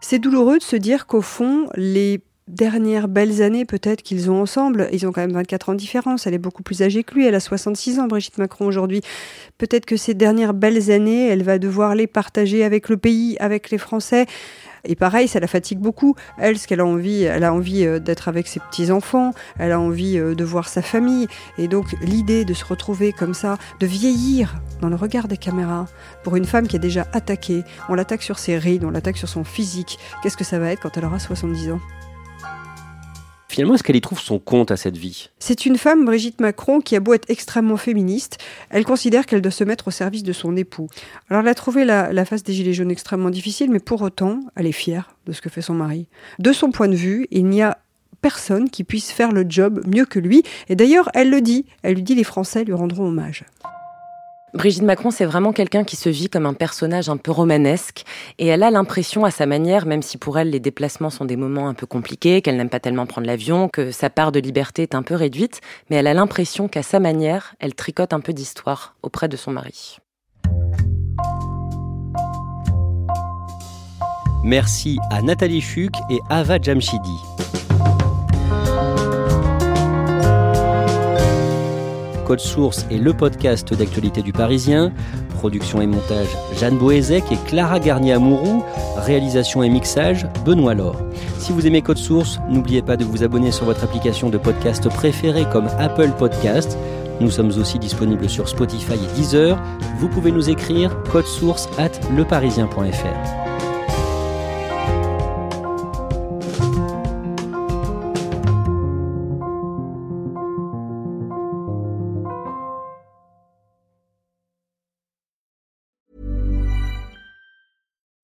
C'est 0.00 0.20
douloureux 0.20 0.58
de 0.58 0.62
se 0.62 0.76
dire 0.76 1.06
qu'au 1.08 1.22
fond, 1.22 1.68
les 1.74 2.22
dernières 2.48 3.08
belles 3.08 3.42
années 3.42 3.64
peut-être 3.64 4.02
qu'ils 4.02 4.30
ont 4.30 4.40
ensemble. 4.40 4.88
Ils 4.92 5.06
ont 5.06 5.12
quand 5.12 5.22
même 5.22 5.32
24 5.32 5.70
ans 5.70 5.72
de 5.72 5.78
différence. 5.78 6.26
Elle 6.26 6.34
est 6.34 6.38
beaucoup 6.38 6.62
plus 6.62 6.82
âgée 6.82 7.04
que 7.04 7.14
lui. 7.14 7.26
Elle 7.26 7.34
a 7.34 7.40
66 7.40 8.00
ans, 8.00 8.06
Brigitte 8.06 8.38
Macron, 8.38 8.66
aujourd'hui. 8.66 9.00
Peut-être 9.58 9.86
que 9.86 9.96
ces 9.96 10.14
dernières 10.14 10.54
belles 10.54 10.90
années, 10.90 11.28
elle 11.28 11.42
va 11.42 11.58
devoir 11.58 11.94
les 11.94 12.06
partager 12.06 12.64
avec 12.64 12.88
le 12.88 12.96
pays, 12.96 13.36
avec 13.40 13.70
les 13.70 13.78
Français. 13.78 14.26
Et 14.86 14.96
pareil, 14.96 15.28
ça 15.28 15.40
la 15.40 15.46
fatigue 15.46 15.78
beaucoup. 15.78 16.14
Elle, 16.36 16.58
ce 16.58 16.66
qu'elle 16.66 16.80
a 16.80 16.86
envie, 16.86 17.22
elle 17.22 17.44
a 17.44 17.54
envie 17.54 17.86
euh, 17.86 17.98
d'être 17.98 18.28
avec 18.28 18.46
ses 18.46 18.60
petits-enfants, 18.60 19.32
elle 19.58 19.72
a 19.72 19.80
envie 19.80 20.18
euh, 20.18 20.34
de 20.34 20.44
voir 20.44 20.68
sa 20.68 20.82
famille. 20.82 21.26
Et 21.56 21.68
donc, 21.68 21.94
l'idée 22.02 22.44
de 22.44 22.52
se 22.52 22.66
retrouver 22.66 23.12
comme 23.12 23.32
ça, 23.32 23.56
de 23.80 23.86
vieillir 23.86 24.56
dans 24.82 24.90
le 24.90 24.96
regard 24.96 25.26
des 25.26 25.38
caméras, 25.38 25.86
pour 26.22 26.36
une 26.36 26.44
femme 26.44 26.68
qui 26.68 26.76
est 26.76 26.80
déjà 26.80 27.06
attaquée, 27.14 27.62
on 27.88 27.94
l'attaque 27.94 28.22
sur 28.22 28.38
ses 28.38 28.58
rides, 28.58 28.84
on 28.84 28.90
l'attaque 28.90 29.16
sur 29.16 29.28
son 29.28 29.44
physique. 29.44 29.98
Qu'est-ce 30.22 30.36
que 30.36 30.44
ça 30.44 30.58
va 30.58 30.70
être 30.70 30.82
quand 30.82 30.98
elle 30.98 31.06
aura 31.06 31.18
70 31.18 31.72
ans? 31.72 31.80
Finalement, 33.54 33.76
est-ce 33.76 33.84
qu'elle 33.84 33.94
y 33.94 34.00
trouve 34.00 34.18
son 34.18 34.40
compte 34.40 34.72
à 34.72 34.76
cette 34.76 34.96
vie? 34.96 35.30
C'est 35.38 35.64
une 35.64 35.78
femme, 35.78 36.04
Brigitte 36.04 36.40
Macron, 36.40 36.80
qui 36.80 36.96
a 36.96 37.00
beau 37.00 37.14
être 37.14 37.30
extrêmement 37.30 37.76
féministe, 37.76 38.38
elle 38.68 38.84
considère 38.84 39.26
qu'elle 39.26 39.42
doit 39.42 39.52
se 39.52 39.62
mettre 39.62 39.86
au 39.86 39.90
service 39.92 40.24
de 40.24 40.32
son 40.32 40.56
époux. 40.56 40.88
Alors 41.30 41.42
elle 41.42 41.48
a 41.48 41.54
trouvé 41.54 41.84
la, 41.84 42.12
la 42.12 42.24
face 42.24 42.42
des 42.42 42.52
Gilets 42.52 42.72
jaunes 42.72 42.90
extrêmement 42.90 43.30
difficile, 43.30 43.70
mais 43.70 43.78
pour 43.78 44.02
autant, 44.02 44.40
elle 44.56 44.66
est 44.66 44.72
fière 44.72 45.14
de 45.26 45.32
ce 45.32 45.40
que 45.40 45.50
fait 45.50 45.62
son 45.62 45.74
mari. 45.74 46.08
De 46.40 46.52
son 46.52 46.72
point 46.72 46.88
de 46.88 46.96
vue, 46.96 47.28
il 47.30 47.46
n'y 47.46 47.62
a 47.62 47.78
personne 48.20 48.70
qui 48.70 48.82
puisse 48.82 49.12
faire 49.12 49.30
le 49.30 49.46
job 49.48 49.84
mieux 49.86 50.04
que 50.04 50.18
lui. 50.18 50.42
Et 50.68 50.74
d'ailleurs, 50.74 51.08
elle 51.14 51.30
le 51.30 51.40
dit, 51.40 51.64
elle 51.84 51.94
lui 51.94 52.02
dit 52.02 52.16
les 52.16 52.24
Français 52.24 52.64
lui 52.64 52.72
rendront 52.72 53.06
hommage. 53.06 53.44
Brigitte 54.54 54.84
Macron, 54.84 55.10
c'est 55.10 55.24
vraiment 55.24 55.52
quelqu'un 55.52 55.82
qui 55.82 55.96
se 55.96 56.08
vit 56.08 56.28
comme 56.28 56.46
un 56.46 56.54
personnage 56.54 57.08
un 57.08 57.16
peu 57.16 57.32
romanesque 57.32 58.04
et 58.38 58.46
elle 58.46 58.62
a 58.62 58.70
l'impression 58.70 59.24
à 59.24 59.32
sa 59.32 59.46
manière, 59.46 59.84
même 59.84 60.00
si 60.00 60.16
pour 60.16 60.38
elle 60.38 60.50
les 60.50 60.60
déplacements 60.60 61.10
sont 61.10 61.24
des 61.24 61.36
moments 61.36 61.68
un 61.68 61.74
peu 61.74 61.86
compliqués, 61.86 62.40
qu'elle 62.40 62.56
n'aime 62.56 62.68
pas 62.68 62.78
tellement 62.78 63.04
prendre 63.06 63.26
l'avion, 63.26 63.68
que 63.68 63.90
sa 63.90 64.10
part 64.10 64.30
de 64.30 64.38
liberté 64.38 64.82
est 64.82 64.94
un 64.94 65.02
peu 65.02 65.16
réduite, 65.16 65.60
mais 65.90 65.96
elle 65.96 66.06
a 66.06 66.14
l'impression 66.14 66.68
qu'à 66.68 66.84
sa 66.84 67.00
manière, 67.00 67.56
elle 67.58 67.74
tricote 67.74 68.12
un 68.12 68.20
peu 68.20 68.32
d'histoire 68.32 68.94
auprès 69.02 69.28
de 69.28 69.36
son 69.36 69.50
mari. 69.50 69.98
Merci 74.44 74.98
à 75.10 75.20
Nathalie 75.20 75.62
Chuc 75.62 75.92
et 76.10 76.20
Ava 76.30 76.60
Jamshidi. 76.60 77.18
Code 82.24 82.40
Source 82.40 82.86
est 82.90 82.98
le 82.98 83.12
podcast 83.12 83.74
d'actualité 83.74 84.22
du 84.22 84.32
Parisien. 84.32 84.92
Production 85.34 85.80
et 85.80 85.86
montage 85.86 86.28
Jeanne 86.58 86.78
Boézek 86.78 87.24
et 87.30 87.36
Clara 87.46 87.78
Garnier-Amouroux. 87.78 88.64
Réalisation 88.96 89.62
et 89.62 89.68
mixage 89.68 90.26
Benoît 90.44 90.74
Laure. 90.74 91.00
Si 91.38 91.52
vous 91.52 91.66
aimez 91.66 91.82
Code 91.82 91.98
Source, 91.98 92.40
n'oubliez 92.48 92.82
pas 92.82 92.96
de 92.96 93.04
vous 93.04 93.22
abonner 93.22 93.52
sur 93.52 93.66
votre 93.66 93.84
application 93.84 94.30
de 94.30 94.38
podcast 94.38 94.88
préférée 94.88 95.46
comme 95.52 95.68
Apple 95.78 96.10
Podcast. 96.18 96.78
Nous 97.20 97.30
sommes 97.30 97.52
aussi 97.58 97.78
disponibles 97.78 98.28
sur 98.28 98.48
Spotify 98.48 98.94
et 98.94 99.16
Deezer. 99.16 99.60
Vous 99.98 100.08
pouvez 100.08 100.32
nous 100.32 100.50
écrire 100.50 100.96
source 101.24 101.68
at 101.78 101.90
leparisien.fr. 102.16 103.43